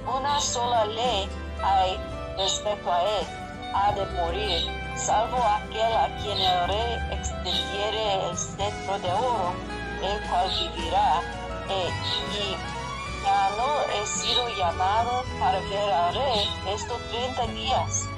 una 0.08 0.40
sola 0.40 0.86
ley 0.86 1.30
hay 1.64 1.98
respecto 2.38 2.92
a 2.92 3.04
él, 3.04 3.28
ha 3.74 3.92
de 3.94 4.06
morir, 4.06 4.68
salvo 4.96 5.38
aquel 5.38 5.94
a 5.94 6.08
quien 6.22 6.38
el 6.38 6.68
rey 6.68 7.18
extendiere 7.18 8.30
el 8.30 8.38
cetro 8.38 9.00
de 9.00 9.12
oro, 9.14 9.54
el 10.02 10.30
cual 10.30 10.50
vivirá, 10.50 11.22
eh, 11.70 11.90
y 12.34 13.24
ya 13.24 13.50
no 13.58 13.82
he 13.94 14.06
sido 14.06 14.50
llamado 14.58 15.24
para 15.40 15.60
ver 15.60 15.94
al 15.94 16.16
rey 16.16 16.50
estos 16.74 17.00
30 17.10 17.48
días. 17.48 18.10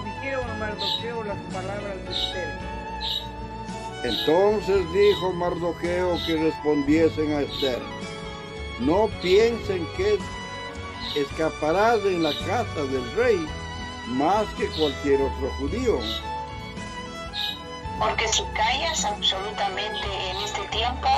Y 0.00 0.04
dijeron 0.08 0.50
a 0.50 0.54
Mardoqueo 0.54 1.24
las 1.24 1.38
palabras 1.52 1.96
de 2.04 2.10
Esther. 2.10 2.70
Entonces 4.02 4.92
dijo 4.92 5.32
Mardoqueo 5.32 6.18
que 6.26 6.36
respondiesen 6.36 7.32
a 7.34 7.40
Esther, 7.42 7.82
no 8.78 9.08
piensen 9.20 9.86
que 9.96 10.18
escaparás 11.14 11.98
en 12.06 12.22
la 12.22 12.32
casa 12.46 12.84
del 12.84 13.12
rey 13.14 13.46
más 14.06 14.46
que 14.54 14.68
cualquier 14.68 15.20
otro 15.20 15.50
judío. 15.58 15.98
Porque 17.98 18.26
si 18.28 18.42
callas 18.54 19.04
absolutamente 19.04 20.30
en 20.30 20.36
este 20.38 20.62
tiempo, 20.68 21.08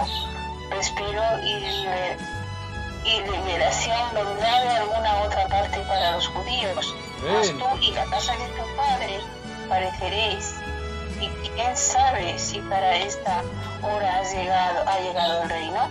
respiro 0.74 1.22
y, 1.44 1.54
liber- 1.54 2.18
y 3.04 3.20
liberación 3.20 4.14
vendrá 4.14 4.60
de 4.62 4.68
alguna 4.70 5.22
otra 5.22 5.46
parte 5.48 5.78
para 5.80 6.12
los 6.12 6.28
judíos. 6.28 6.94
Mas 7.32 7.48
tú 7.50 7.66
y 7.80 7.92
la 7.92 8.04
casa 8.06 8.32
de 8.32 8.46
tu 8.48 8.76
padre 8.76 9.20
pareceréis. 9.68 10.54
Y 11.20 11.28
quién 11.54 11.76
sabe 11.76 12.36
si 12.38 12.58
para 12.62 12.96
esta 12.96 13.42
hora 13.82 14.18
has 14.20 14.32
llegado, 14.34 14.88
ha 14.88 14.98
llegado 15.00 15.42
el 15.42 15.48
reino. 15.48 15.88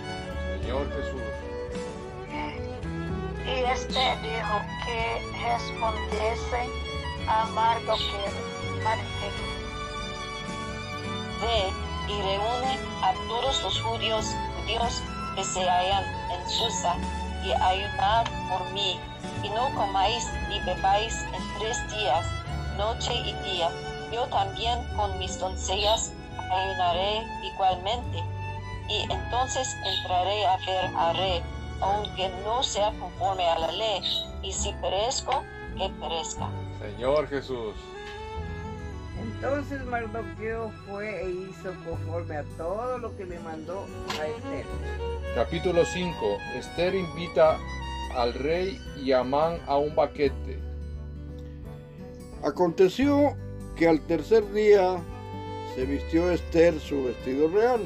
Señor 0.60 0.86
Jesús. 0.94 1.22
y 3.46 3.64
Esther 3.64 4.20
dijo 4.22 4.60
que 4.86 5.22
respondiesen 5.42 6.70
a 7.28 7.46
Mardoqueo. 7.46 8.32
Mardoqueo. 8.84 9.52
Ve 11.40 11.72
y 12.08 12.20
reúne 12.22 12.78
a 13.02 13.12
todos 13.28 13.62
los 13.62 13.80
judíos, 13.80 14.26
judíos 14.62 15.02
que 15.34 15.44
se 15.44 15.68
hallan 15.68 16.04
en 16.30 16.48
Susa 16.48 16.96
y 17.44 17.52
ayunad 17.52 18.26
por 18.48 18.70
mí, 18.72 18.98
y 19.42 19.48
no 19.50 19.74
comáis 19.74 20.26
ni 20.48 20.60
bebáis 20.60 21.14
en 21.34 21.58
tres 21.58 21.76
días, 21.90 22.26
noche 22.76 23.14
y 23.14 23.32
día. 23.44 23.70
Yo 24.12 24.26
también 24.26 24.78
con 24.96 25.18
mis 25.18 25.38
doncellas 25.38 26.12
ayunaré 26.50 27.26
igualmente, 27.42 28.22
y 28.88 29.02
entonces 29.10 29.74
entraré 29.84 30.46
a 30.46 30.56
ver 30.58 30.96
al 30.96 31.16
rey, 31.16 31.42
aunque 31.80 32.28
no 32.44 32.62
sea 32.62 32.92
conforme 33.00 33.48
a 33.48 33.58
la 33.58 33.72
ley, 33.72 34.02
y 34.42 34.52
si 34.52 34.72
perezco, 34.74 35.42
que 35.76 35.88
perezca. 35.88 36.48
Señor 36.78 37.28
Jesús. 37.28 37.74
Entonces 39.44 39.84
Mardoqueo 39.86 40.70
fue 40.86 41.20
e 41.20 41.30
hizo 41.30 41.74
conforme 41.84 42.36
a 42.36 42.44
todo 42.56 42.96
lo 42.98 43.16
que 43.16 43.24
le 43.24 43.40
mandó 43.40 43.86
a 44.20 44.28
Esther. 44.28 44.64
Capítulo 45.34 45.84
5. 45.84 46.14
Esther 46.54 46.94
invita 46.94 47.58
al 48.16 48.34
rey 48.34 48.78
y 49.02 49.10
a 49.10 49.18
Amán 49.18 49.58
a 49.66 49.78
un 49.78 49.96
banquete. 49.96 50.60
Aconteció 52.44 53.36
que 53.76 53.88
al 53.88 54.00
tercer 54.02 54.48
día 54.52 55.02
se 55.74 55.86
vistió 55.86 56.30
Esther 56.30 56.78
su 56.78 57.02
vestido 57.02 57.48
real 57.48 57.80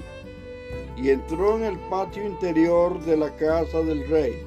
y 0.99 1.09
entró 1.09 1.57
en 1.57 1.65
el 1.65 1.79
patio 1.89 2.23
interior 2.23 3.03
de 3.07 3.17
la 3.17 3.35
casa 3.37 3.79
del 3.81 4.07
rey, 4.11 4.43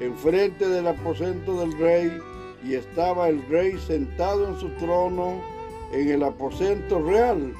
enfrente 0.00 0.68
del 0.68 0.88
aposento 0.88 1.60
del 1.60 1.78
rey, 1.78 2.18
y 2.64 2.74
estaba 2.74 3.28
el 3.28 3.46
rey 3.46 3.78
sentado 3.78 4.48
en 4.48 4.58
su 4.58 4.70
trono 4.70 5.54
en 5.92 6.10
el 6.10 6.22
aposento 6.22 7.00
real, 7.00 7.54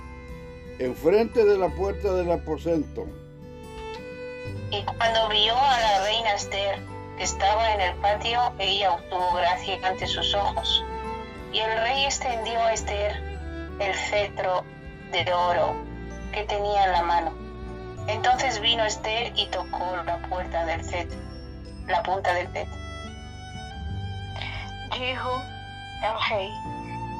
enfrente 0.78 1.44
de 1.44 1.58
la 1.58 1.68
puerta 1.68 2.12
del 2.14 2.30
aposento. 2.32 3.06
Y 4.70 4.82
cuando 4.84 5.28
vio 5.28 5.56
a 5.56 5.80
la 5.80 6.04
reina 6.04 6.34
Esther, 6.34 6.78
que 7.16 7.24
estaba 7.24 7.74
en 7.74 7.80
el 7.80 7.94
patio, 7.96 8.52
ella 8.58 8.92
obtuvo 8.92 9.34
gracia 9.34 9.78
ante 9.84 10.06
sus 10.06 10.34
ojos. 10.34 10.84
Y 11.52 11.60
el 11.60 11.80
rey 11.80 12.04
extendió 12.04 12.58
a 12.60 12.72
Esther 12.72 13.16
el 13.78 13.94
cetro 13.94 14.64
de 15.12 15.32
oro 15.32 15.74
que 16.32 16.42
tenía 16.44 16.84
en 16.84 16.92
la 16.92 17.02
mano. 17.02 17.32
Entonces 18.08 18.60
vino 18.60 18.84
Esther 18.84 19.32
y 19.36 19.46
tocó 19.46 19.96
la 20.04 20.18
puerta 20.28 20.66
del 20.66 20.84
cetro, 20.84 21.18
la 21.86 22.02
punta 22.02 22.34
del 22.34 22.48
cetro. 22.48 22.74
Dijo 24.92 25.42
el 26.02 26.30
rey, 26.30 26.50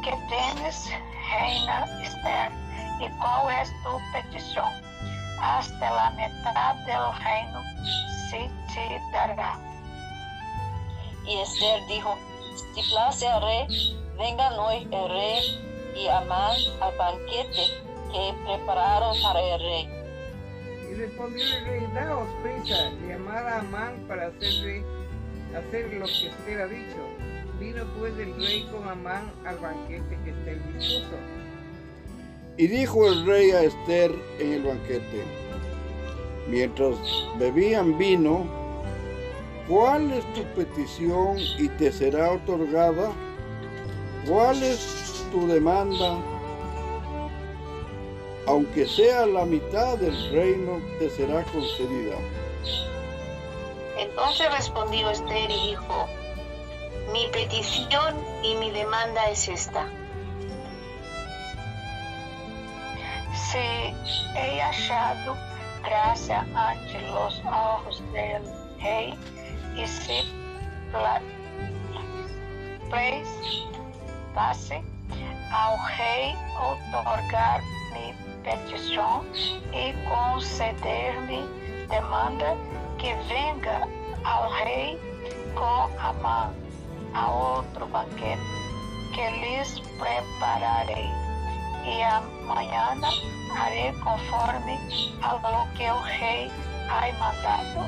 que 0.07 0.13
tienes, 0.29 0.89
reina 1.33 1.85
Esther, 2.01 2.53
y 3.01 3.09
cuál 3.19 3.61
es 3.61 3.71
tu 3.83 3.99
petición. 4.13 4.73
Hasta 5.41 5.91
la 5.91 6.11
mitad 6.13 6.75
del 6.87 7.25
reino 7.25 7.61
se 8.31 8.49
te 8.73 9.01
dará. 9.13 9.59
Y 11.27 11.39
Esther 11.41 11.81
dijo, 11.89 12.17
si 12.75 12.83
place 12.89 13.27
al 13.27 13.43
rey, 13.43 13.99
vengan 14.17 14.53
hoy 14.55 14.89
el 14.93 15.09
rey 15.09 15.93
y 15.97 16.07
Amán 16.07 16.57
al 16.81 16.97
banquete 16.97 17.67
que 18.13 18.29
he 18.29 18.33
preparado 18.45 19.13
para 19.25 19.41
el 19.41 19.61
rey. 19.61 19.89
Y 20.89 20.95
respondió 20.95 21.45
el 21.45 21.67
rey, 21.67 21.87
daos 21.95 22.29
prisa, 22.45 22.91
llamad 23.09 23.49
a 23.49 23.59
Amán 23.59 24.05
para 24.07 24.29
hacerle, 24.29 24.85
hacer 25.57 25.93
lo 25.95 26.07
que 26.07 26.29
Esther 26.29 26.61
ha 26.61 26.67
dicho. 26.67 27.26
Vino 27.59 27.85
pues 27.99 28.13
el 28.19 28.35
rey 28.37 28.69
con 28.71 28.87
Amán 28.89 29.33
al 29.47 29.59
banquete 29.59 30.19
que 30.25 30.31
Esther 30.31 30.73
dispuso. 30.75 31.17
Y 32.59 32.67
dijo 32.67 33.07
el 33.07 33.27
rey 33.27 33.51
a 33.51 33.63
Esther 33.63 34.15
en 34.39 34.53
el 34.53 34.63
banquete, 34.63 35.25
mientras 36.49 36.97
bebían 37.39 37.97
vino, 37.99 38.47
¿cuál 39.69 40.11
es 40.13 40.25
tu 40.35 40.43
petición 40.55 41.39
y 41.59 41.69
te 41.71 41.93
será 41.93 42.33
otorgada? 42.33 43.13
¿Cuál 44.29 44.63
es 44.63 45.25
tu 45.33 45.47
demanda? 45.47 46.19
Aunque 48.47 48.87
sea 48.87 49.27
la 49.27 49.45
mitad 49.45 49.99
del 49.99 50.31
reino, 50.31 50.81
te 50.99 51.11
será 51.11 51.43
concedida. 51.45 52.17
Entonces 53.99 54.47
respondió 54.53 55.11
Esther 55.11 55.51
y 55.51 55.71
dijo, 55.71 56.09
mi 57.13 57.27
petición 57.29 58.15
y 58.43 58.55
mi 58.57 58.71
demanda 58.71 59.29
es 59.31 59.49
esta. 59.49 59.87
Si 63.35 63.59
he 64.37 64.61
hallado 64.61 65.37
gracia 65.83 66.47
ante 66.55 67.01
los 67.13 67.41
ojos 67.45 68.03
del 68.13 68.43
rey, 68.81 69.15
y 69.77 69.85
pla- 70.91 71.21
place 72.91 74.83
ao 75.53 75.77
rei 75.99 76.35
otorgar 76.59 77.61
mi 77.93 78.13
petición 78.43 79.27
y 79.73 79.93
conceder-me 80.09 81.41
demanda 81.89 82.55
que 82.99 83.15
venga 83.29 83.87
ao 84.25 84.51
rei 84.65 84.99
com 85.55 85.89
Amán 85.99 86.53
a 87.15 87.31
outro 87.31 87.87
banquete 87.87 88.43
que 89.15 89.31
lhes 89.31 89.81
prepararei 89.99 91.11
e 91.87 92.03
amanhã 92.03 92.99
haré 93.57 93.93
conforme 94.05 94.79
a 95.23 95.35
lo 95.35 95.67
que 95.75 95.91
o 95.91 96.03
rei 96.03 96.51
ha 96.91 97.13
mandado. 97.19 97.87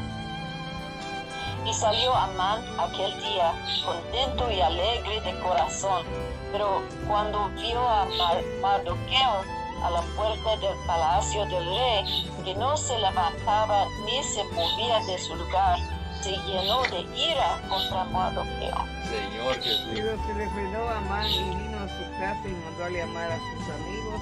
Y 1.67 1.75
salió 1.75 2.15
Amán 2.15 2.63
aquel 2.79 3.13
día, 3.21 3.53
contento 3.85 4.51
y 4.51 4.61
alegre 4.61 5.21
de 5.21 5.39
corazón. 5.41 6.07
Pero 6.53 6.83
cuando 7.07 7.49
vio 7.51 7.87
a 7.87 8.07
Mar 8.17 8.43
Mardoqueo 8.63 9.45
a 9.83 9.91
la 9.91 10.01
puerta 10.17 10.57
del 10.57 10.77
palacio 10.87 11.45
del 11.47 11.67
rey, 11.67 12.31
que 12.45 12.55
no 12.55 12.77
se 12.77 12.99
levantaba 12.99 13.87
ni 14.07 14.23
se 14.23 14.45
movía 14.45 15.01
de 15.01 15.19
su 15.19 15.35
lugar, 15.37 15.79
se 16.23 16.31
llenó 16.31 16.83
de 16.83 17.01
ira 17.17 17.61
contra 17.69 18.05
Mardoqueo. 18.05 18.85
Señor 19.09 19.55
Jesús. 19.55 19.89
Pero 19.95 20.17
se 20.27 20.35
refrenó 20.35 20.89
a 20.89 20.99
Amán 20.99 21.27
y 21.27 21.39
vino 21.39 21.79
a 21.79 21.89
su 21.89 22.11
casa 22.19 22.43
y 22.45 22.53
mandó 22.53 22.85
a 22.85 22.91
llamar 22.91 23.33
a 23.33 23.39
sus 23.39 23.75
amigos 23.75 24.21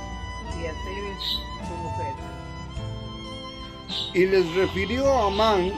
y 0.60 0.66
a 0.66 0.72
Ceres, 0.84 1.22
su 1.66 1.74
mujer. 1.74 2.14
Y 4.14 4.26
les 4.26 4.54
refirió 4.54 5.12
a 5.12 5.26
Amán 5.26 5.72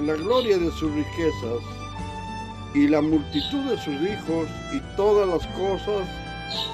la 0.00 0.14
gloria 0.14 0.58
de 0.58 0.70
sus 0.72 0.92
riquezas 0.92 1.62
y 2.74 2.88
la 2.88 3.02
multitud 3.02 3.70
de 3.70 3.76
sus 3.78 3.94
hijos 3.94 4.48
y 4.72 4.80
todas 4.96 5.28
las 5.28 5.46
cosas 5.54 6.08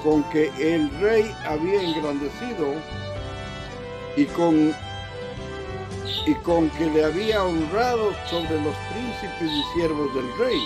con 0.03 0.23
que 0.29 0.51
el 0.59 0.89
rey 0.99 1.31
había 1.45 1.81
engrandecido 1.81 2.73
y 4.15 4.25
con 4.25 4.73
y 6.25 6.33
con 6.35 6.69
que 6.71 6.85
le 6.85 7.05
había 7.05 7.43
honrado 7.43 8.13
sobre 8.29 8.59
los 8.61 8.75
príncipes 8.91 9.41
y 9.51 9.63
siervos 9.73 10.13
del 10.13 10.37
rey. 10.37 10.61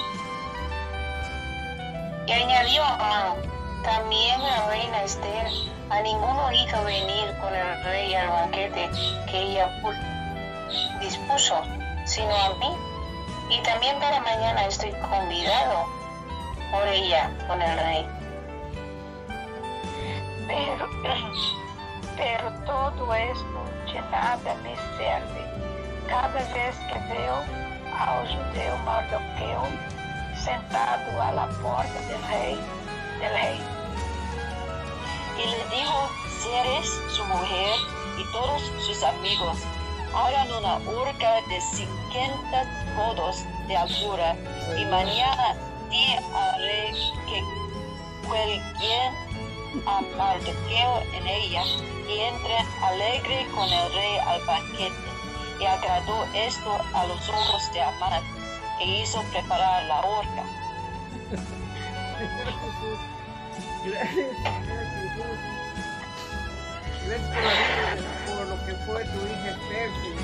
Y 2.27 2.31
añadió 2.31 2.83
Amán, 2.83 3.35
también 3.83 4.41
la 4.41 4.67
reina 4.67 5.03
Esther 5.03 5.47
a 5.89 6.01
ninguno 6.01 6.51
hizo 6.51 6.83
venir 6.85 7.33
con 7.41 7.53
el 7.53 7.83
rey 7.83 8.13
al 8.15 8.29
banquete 8.29 8.89
que 9.29 9.37
ella 9.41 9.69
pu- 9.81 10.99
dispuso, 10.99 11.61
sino 12.05 12.33
a 12.35 12.55
mí. 12.55 12.75
Y 13.49 13.61
también 13.63 13.99
para 13.99 14.21
mañana 14.21 14.65
estoy 14.65 14.91
convidado 15.09 15.85
por 16.71 16.87
ella 16.87 17.29
con 17.47 17.61
el 17.61 17.77
rey. 17.77 18.07
Pero, 20.47 20.87
pero 22.17 22.49
todo 22.65 23.13
esto 23.13 23.63
de 23.93 24.01
nada 24.09 24.55
me 24.63 24.75
serve. 24.97 25.42
Cada 26.07 26.27
vez 26.27 26.75
que 26.87 26.99
veo 27.13 27.35
ao 27.97 28.25
judeu 28.25 28.77
Mardoqueu 28.85 29.93
sentado 30.43 31.21
à 31.21 31.31
la 31.31 31.47
porta 31.61 31.99
del 32.07 32.21
rei, 32.23 32.57
del 33.19 33.31
rei. 33.31 33.59
Y 35.37 35.45
le 35.49 35.75
dijo 35.75 36.09
Ceres, 36.41 36.87
su 37.15 37.23
mujer, 37.25 37.75
y 38.17 38.31
todos 38.31 38.61
sus 38.85 39.03
amigos, 39.03 39.57
hagan 40.13 40.51
una 40.51 40.75
horca 40.91 41.41
de 41.47 41.61
50 41.61 42.95
codos 42.95 43.45
de 43.67 43.77
altura, 43.77 44.35
y 44.77 44.85
mañana 44.85 45.55
al 46.35 46.61
rey 46.61 46.93
que 47.27 47.41
cuelguen 48.27 49.13
a 49.87 50.01
Mardoqueo 50.17 51.01
en 51.13 51.27
ella, 51.27 51.63
y 52.07 52.19
entren 52.19 52.65
alegre 52.83 53.47
con 53.55 53.71
el 53.71 53.93
rey 53.93 54.17
al 54.27 54.41
banquete. 54.45 55.12
Y 55.59 55.65
agradó 55.65 56.25
esto 56.33 56.77
a 56.93 57.05
los 57.05 57.29
ojos 57.29 57.73
de 57.73 57.81
Amán, 57.81 58.23
que 58.79 58.85
hizo 58.85 59.21
preparar 59.31 59.83
la 59.85 60.01
horca. 60.01 60.43
Gracias, 62.19 62.55
Jesús. 62.61 62.99
Gracias 67.05 67.35
por, 68.25 68.47
lo 68.47 68.55
que 68.65 68.73
fue 68.85 69.03
tu 69.03 69.19
hija 69.27 69.57
Jesús. 69.69 70.19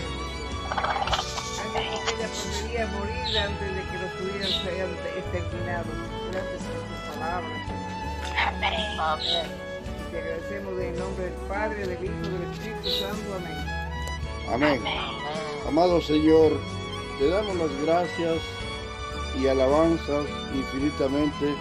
Antes 1.66 2.00
que 2.00 2.12
ella 2.16 2.30
podría 2.30 2.88
morir 2.88 3.38
antes 3.38 3.76
de 3.76 3.82
que 3.84 3.98
los 3.98 4.12
judíos 4.14 4.62
sean 4.64 4.92
exterminados. 5.18 5.98
Gracias 6.32 6.62
por 6.64 6.82
tus 6.88 7.00
palabras. 7.16 7.62
Amén. 8.48 8.80
Te 10.12 10.18
agradecemos 10.18 10.82
en 10.82 10.98
nombre 10.98 11.26
del 11.26 11.34
Padre, 11.48 11.86
del 11.86 12.04
Hijo 12.04 12.14
y 12.24 12.30
del 12.30 12.52
Espíritu 12.52 12.90
Santo. 12.90 13.36
Amén. 13.36 13.69
Amén. 14.52 14.82
Amado 15.68 16.02
Señor, 16.02 16.52
te 17.20 17.30
damos 17.30 17.56
las 17.56 17.82
gracias 17.84 18.38
y 19.40 19.46
alabanzas 19.46 20.26
infinitamente, 20.56 21.54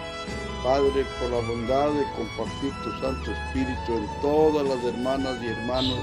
Padre, 0.63 1.05
por 1.19 1.29
la 1.29 1.47
bondad 1.47 1.91
de 1.91 2.03
compartir 2.17 2.73
tu 2.83 2.91
Santo 2.99 3.31
Espíritu 3.31 3.93
en 3.93 4.21
todas 4.21 4.67
las 4.67 4.83
hermanas 4.83 5.37
y 5.43 5.47
hermanos 5.47 5.99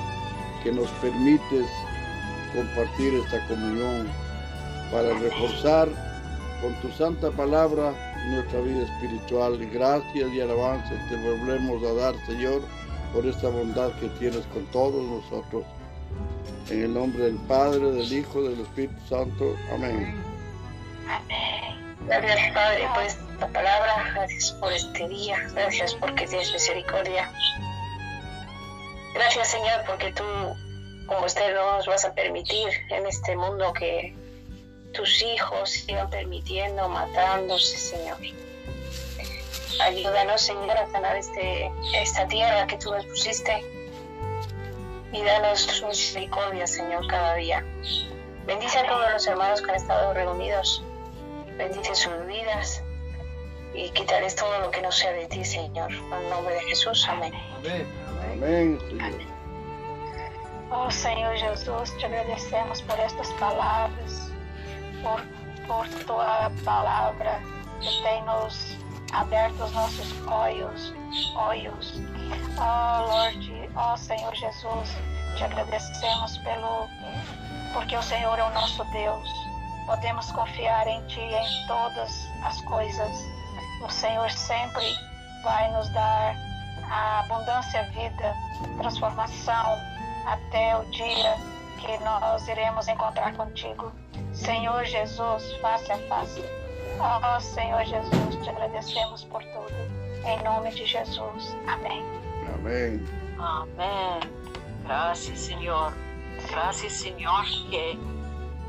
que 0.62 0.70
nos 0.70 0.89
permites 1.03 1.66
compartir 2.55 3.14
esta 3.14 3.45
comunión 3.49 4.07
para 4.93 5.12
reforzar 5.18 5.89
con 6.62 6.72
tu 6.82 6.97
santa 6.97 7.32
palabra 7.32 8.14
nuestra 8.30 8.61
vida 8.61 8.84
espiritual. 8.84 9.59
Gracias 9.72 10.32
y 10.32 10.41
alabanzas 10.41 11.09
te 11.09 11.16
volvemos 11.16 11.82
a 11.82 11.95
dar, 11.95 12.14
Señor, 12.26 12.62
por 13.12 13.26
esta 13.26 13.49
bondad 13.49 13.91
que 13.99 14.09
tienes 14.20 14.47
con 14.47 14.64
todos 14.66 15.05
nosotros. 15.05 15.64
En 16.70 16.82
el 16.82 16.94
nombre 16.94 17.24
del 17.24 17.36
Padre, 17.46 17.78
del 17.78 18.12
Hijo, 18.12 18.42
del 18.42 18.60
Espíritu 18.60 18.94
Santo. 19.08 19.56
Amén. 19.72 20.20
Gracias 22.06 22.52
Padre 22.52 22.88
por 22.94 23.02
esta 23.02 23.48
palabra, 23.48 24.12
gracias 24.14 24.52
por 24.52 24.72
este 24.72 25.08
día, 25.08 25.36
gracias 25.54 25.94
porque 25.94 26.26
tienes 26.26 26.52
misericordia. 26.52 27.30
Gracias 29.14 29.48
Señor 29.48 29.82
porque 29.86 30.12
tú, 30.12 30.24
como 31.06 31.26
usted 31.26 31.54
no 31.54 31.76
nos 31.76 31.86
vas 31.86 32.04
a 32.04 32.14
permitir 32.14 32.68
en 32.90 33.06
este 33.06 33.36
mundo 33.36 33.72
que 33.72 34.14
tus 34.92 35.22
hijos 35.22 35.70
sigan 35.70 36.10
permitiendo, 36.10 36.88
matándose, 36.88 37.76
Señor. 37.76 38.18
Ayúdanos, 39.80 40.40
Señor, 40.40 40.76
a 40.76 40.90
sanar 40.90 41.16
este, 41.16 41.70
esta 41.94 42.26
tierra 42.28 42.66
que 42.66 42.78
tú 42.78 42.92
nos 42.92 43.04
pusiste 43.06 43.64
y 45.16 45.22
danos 45.22 45.66
tu 45.66 45.86
misericordia, 45.86 46.66
Señor, 46.66 47.06
cada 47.06 47.34
día. 47.34 47.64
Bendice 48.46 48.78
a 48.78 48.86
todos 48.86 49.12
los 49.12 49.26
hermanos 49.26 49.62
que 49.62 49.70
han 49.70 49.76
estado 49.76 50.12
reunidos. 50.12 50.84
Bendice 51.56 51.94
sus 51.94 52.26
vidas 52.26 52.82
y 53.74 53.88
quítales 53.90 54.36
todo 54.36 54.60
lo 54.60 54.70
que 54.70 54.82
no 54.82 54.92
sea 54.92 55.12
de 55.12 55.26
ti, 55.26 55.44
Señor. 55.44 55.90
En 55.90 56.12
el 56.12 56.30
nombre 56.30 56.54
de 56.54 56.60
Jesús, 56.62 57.06
amén. 57.08 57.32
Amén. 57.58 57.86
Amén, 58.32 58.78
Señor. 58.88 59.36
Oh 60.70 60.90
Senhor 60.90 61.34
Jesus, 61.36 61.96
te 61.96 62.06
agradecemos 62.06 62.82
por 62.82 62.98
estas 62.98 63.28
palavras, 63.34 64.30
por, 65.02 65.22
por 65.66 65.88
tua 66.04 66.50
palavra 66.64 67.40
que 67.80 67.88
tem 68.02 68.22
nos 68.24 68.76
aberto 69.12 69.64
os 69.64 69.72
nossos 69.72 70.12
olhos, 70.26 70.92
olhos. 71.36 72.00
Oh 72.58 73.06
Lord, 73.06 73.55
oh 73.76 73.96
Senhor 73.96 74.34
Jesus, 74.34 74.96
te 75.36 75.44
agradecemos 75.44 76.38
pelo 76.38 76.88
porque 77.72 77.96
o 77.96 78.02
Senhor 78.02 78.38
é 78.38 78.42
o 78.42 78.50
nosso 78.54 78.82
Deus. 78.86 79.28
Podemos 79.86 80.32
confiar 80.32 80.86
em 80.86 81.00
Ti 81.06 81.20
em 81.20 81.66
todas 81.66 82.26
as 82.42 82.60
coisas. 82.62 83.24
O 83.84 83.90
Senhor 83.90 84.30
sempre 84.30 84.96
vai 85.44 85.70
nos 85.72 85.88
dar 85.90 86.34
a 86.90 87.20
abundância, 87.20 87.82
vida, 87.90 88.34
transformação 88.78 89.78
até 90.26 90.76
o 90.78 90.84
dia 90.90 91.36
que 91.78 91.98
nós 92.02 92.48
iremos 92.48 92.88
encontrar 92.88 93.34
contigo. 93.34 93.92
Senhor 94.32 94.84
Jesus, 94.84 95.52
face 95.60 95.92
a 95.92 95.98
face. 96.08 96.42
Oh 96.98 97.40
Senhor 97.40 97.84
Jesus, 97.84 98.42
te 98.42 98.48
agradecemos 98.48 99.24
por 99.24 99.42
tudo. 99.42 99.74
Em 100.24 100.42
nome 100.42 100.70
de 100.70 100.86
Jesus. 100.86 101.54
Amém. 101.66 102.02
Amén. 102.54 103.25
Amén. 103.39 104.20
Gracias, 104.84 105.41
Señor. 105.41 105.93
Gracias, 106.51 106.93
Señor, 106.95 107.45
que 107.70 107.99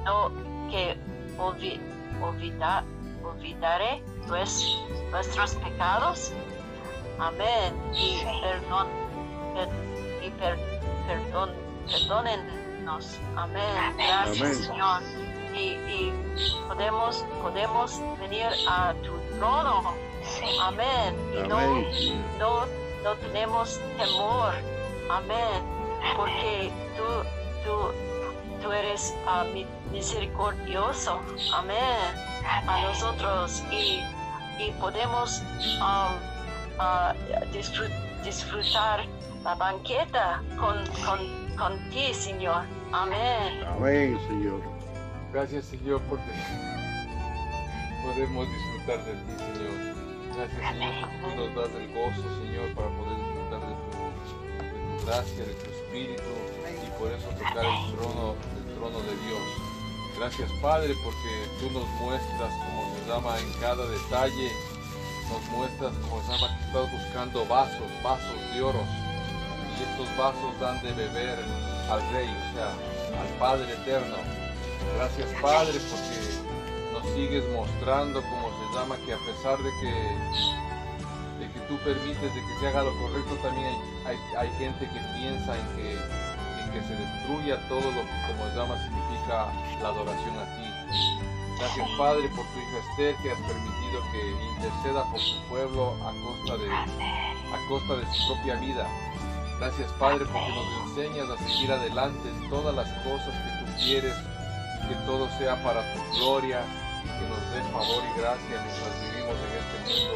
no 0.05 0.32
que 0.70 0.97
olvi- 1.38 1.80
olvida- 2.22 2.84
olvidaré 3.24 4.03
pues, 4.28 4.65
nuestros 5.11 5.55
pecados. 5.55 6.32
Amén. 7.20 7.74
Y 7.93 8.20
perdón, 8.41 8.88
per- 9.53 10.26
y 10.26 10.30
per- 10.32 10.80
perdón, 11.07 11.51
perdónennos. 11.88 13.20
Amén. 13.36 13.63
Gracias, 13.97 14.41
Amén. 14.41 14.55
Señor. 14.55 15.01
Y, 15.53 15.59
y 15.89 16.13
podemos, 16.68 17.26
podemos 17.41 17.99
venir 18.20 18.45
a 18.70 18.93
tu 19.03 19.18
trono. 19.38 19.93
Amén. 20.61 21.15
Y 21.34 21.38
Amén. 21.39 21.49
no, 21.49 22.59
no 22.59 22.86
tenemos 23.15 23.79
temor. 23.97 24.53
Amén. 25.09 25.63
Porque 26.15 26.71
tú, 26.95 27.03
tú, 27.63 27.91
tú 28.61 28.71
eres 28.71 29.13
ah, 29.27 29.43
mi- 29.53 29.65
misericordioso. 29.91 31.21
Amén. 31.53 31.77
A 32.67 32.81
nosotros 32.81 33.63
y, 33.71 34.01
y 34.61 34.71
podemos 34.79 35.41
um, 35.81 36.13
ah, 36.79 37.13
disfrut- 37.53 38.21
disfrutar 38.23 39.05
la 39.43 39.55
banqueta 39.55 40.41
con, 40.59 40.85
con, 41.05 41.55
con 41.57 41.89
ti, 41.89 42.13
Señor. 42.13 42.63
Amén. 42.91 43.63
Amén, 43.67 44.19
Señor. 44.27 44.61
Gracias, 45.33 45.65
Señor, 45.65 46.01
porque 46.09 46.23
podemos 48.03 48.47
disfrutar 48.47 49.03
de 49.05 49.11
ti, 49.13 49.33
Señor. 49.37 49.86
Gracias, 50.38 50.69
Señor, 50.69 50.93
porque 51.01 51.17
tú 51.17 51.29
nos 51.33 51.55
das 51.55 51.81
el 51.81 51.88
gozo, 51.97 52.21
Señor, 52.45 52.69
para 52.77 52.89
poder 52.93 53.17
disfrutar 53.17 53.57
de 53.57 53.73
tu, 53.89 53.97
de 54.61 54.69
tu 54.69 55.05
gracia, 55.05 55.43
de 55.49 55.53
tu 55.57 55.65
espíritu 55.65 56.33
y 56.77 56.89
por 56.99 57.09
eso 57.09 57.25
tocar 57.41 57.65
el 57.65 57.97
trono, 57.97 58.35
el 58.38 58.75
trono 58.77 58.99
de 59.01 59.17
Dios. 59.25 59.41
Gracias, 60.15 60.51
Padre, 60.61 60.93
porque 61.03 61.33
tú 61.57 61.71
nos 61.73 61.89
muestras, 61.97 62.53
como 62.53 62.85
se 62.85 63.09
llama 63.09 63.39
en 63.39 63.51
cada 63.59 63.81
detalle, 63.89 64.51
nos 65.25 65.41
muestras, 65.57 65.93
como 66.05 66.21
se 66.21 66.29
llama, 66.29 66.53
que 66.53 66.65
estás 66.69 66.91
buscando 66.91 67.45
vasos, 67.47 67.89
vasos 68.03 68.53
de 68.53 68.61
oro. 68.61 68.85
Y 69.73 69.89
estos 69.89 70.17
vasos 70.17 70.53
dan 70.61 70.79
de 70.83 70.93
beber 70.93 71.39
al 71.89 72.01
Rey, 72.13 72.29
o 72.29 72.53
sea, 72.53 72.69
al 72.69 73.29
Padre 73.39 73.73
Eterno. 73.73 74.17
Gracias, 74.97 75.29
Padre, 75.41 75.81
porque 75.89 76.26
sigues 77.13 77.43
mostrando, 77.53 78.21
como 78.21 78.49
se 78.49 78.77
llama, 78.77 78.95
que 79.05 79.13
a 79.13 79.17
pesar 79.17 79.57
de 79.57 79.71
que, 79.79 79.93
de 81.39 81.51
que 81.51 81.59
tú 81.67 81.77
permites 81.83 82.33
de 82.33 82.41
que 82.41 82.59
se 82.59 82.67
haga 82.67 82.83
lo 82.83 82.93
correcto, 82.97 83.35
también 83.41 83.75
hay, 84.05 84.17
hay, 84.37 84.49
gente 84.57 84.85
que 84.85 84.99
piensa 85.17 85.57
en 85.57 85.67
que, 85.75 85.91
en 85.93 86.71
que 86.71 86.81
se 86.87 86.95
destruya 86.95 87.57
todo 87.67 87.85
lo 87.91 88.01
que, 88.01 88.17
como 88.27 88.49
se 88.49 88.55
llama, 88.55 88.75
significa 88.83 89.51
la 89.81 89.89
adoración 89.89 90.37
a 90.37 90.45
ti. 90.55 90.67
Gracias, 91.59 91.89
Padre, 91.97 92.29
por 92.29 92.45
tu 92.45 92.59
hija 92.59 92.77
Esther, 92.89 93.15
que 93.17 93.31
has 93.31 93.39
permitido 93.39 94.01
que 94.11 94.31
interceda 94.55 95.03
por 95.11 95.19
su 95.19 95.41
pueblo 95.49 95.95
a 96.05 96.13
costa 96.23 96.57
de, 96.57 96.71
a 96.71 97.67
costa 97.67 97.95
de 97.95 98.05
su 98.13 98.33
propia 98.33 98.55
vida. 98.55 98.87
Gracias, 99.59 99.91
Padre, 99.93 100.25
porque 100.31 100.49
nos 100.49 100.89
enseñas 100.89 101.29
a 101.31 101.37
seguir 101.47 101.71
adelante 101.71 102.29
en 102.29 102.49
todas 102.51 102.75
las 102.75 102.87
cosas 103.01 103.33
que 103.33 103.65
tú 103.65 103.71
quieres, 103.79 104.13
que 104.87 104.95
todo 105.07 105.27
sea 105.39 105.61
para 105.63 105.81
tu 105.95 106.19
gloria, 106.19 106.61
nos 107.28 107.43
des 107.51 107.67
favor 107.71 108.03
y 108.03 108.11
gracia 108.19 108.55
mientras 108.63 108.93
vivimos 109.03 109.36
en 109.38 109.51
este 109.59 109.78
mundo 109.86 110.15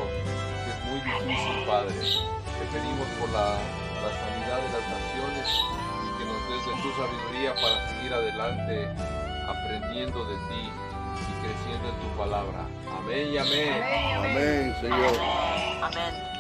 que 0.64 0.70
es 0.72 0.80
muy 0.88 1.00
difícil, 1.02 1.58
Padre. 1.68 1.96
Te 1.96 2.66
pedimos 2.72 3.08
por 3.20 3.30
la, 3.32 3.58
la 4.02 4.12
sanidad 4.12 4.60
de 4.62 4.70
las 4.72 4.86
naciones 4.90 5.48
y 6.02 6.08
que 6.18 6.26
nos 6.26 6.42
des 6.50 6.64
de 6.66 6.74
tu 6.82 6.90
sabiduría 6.96 7.52
para 7.56 7.78
seguir 7.90 8.14
adelante 8.14 8.76
aprendiendo 9.48 10.26
de 10.26 10.36
ti 10.50 10.64
y 10.70 11.34
creciendo 11.44 11.90
en 11.90 11.98
tu 12.00 12.10
palabra. 12.18 12.66
Amén 12.98 13.34
y 13.34 13.38
amén. 13.38 13.84
Amén, 14.18 14.76
Señor. 14.82 15.14
Amén. 15.82 16.32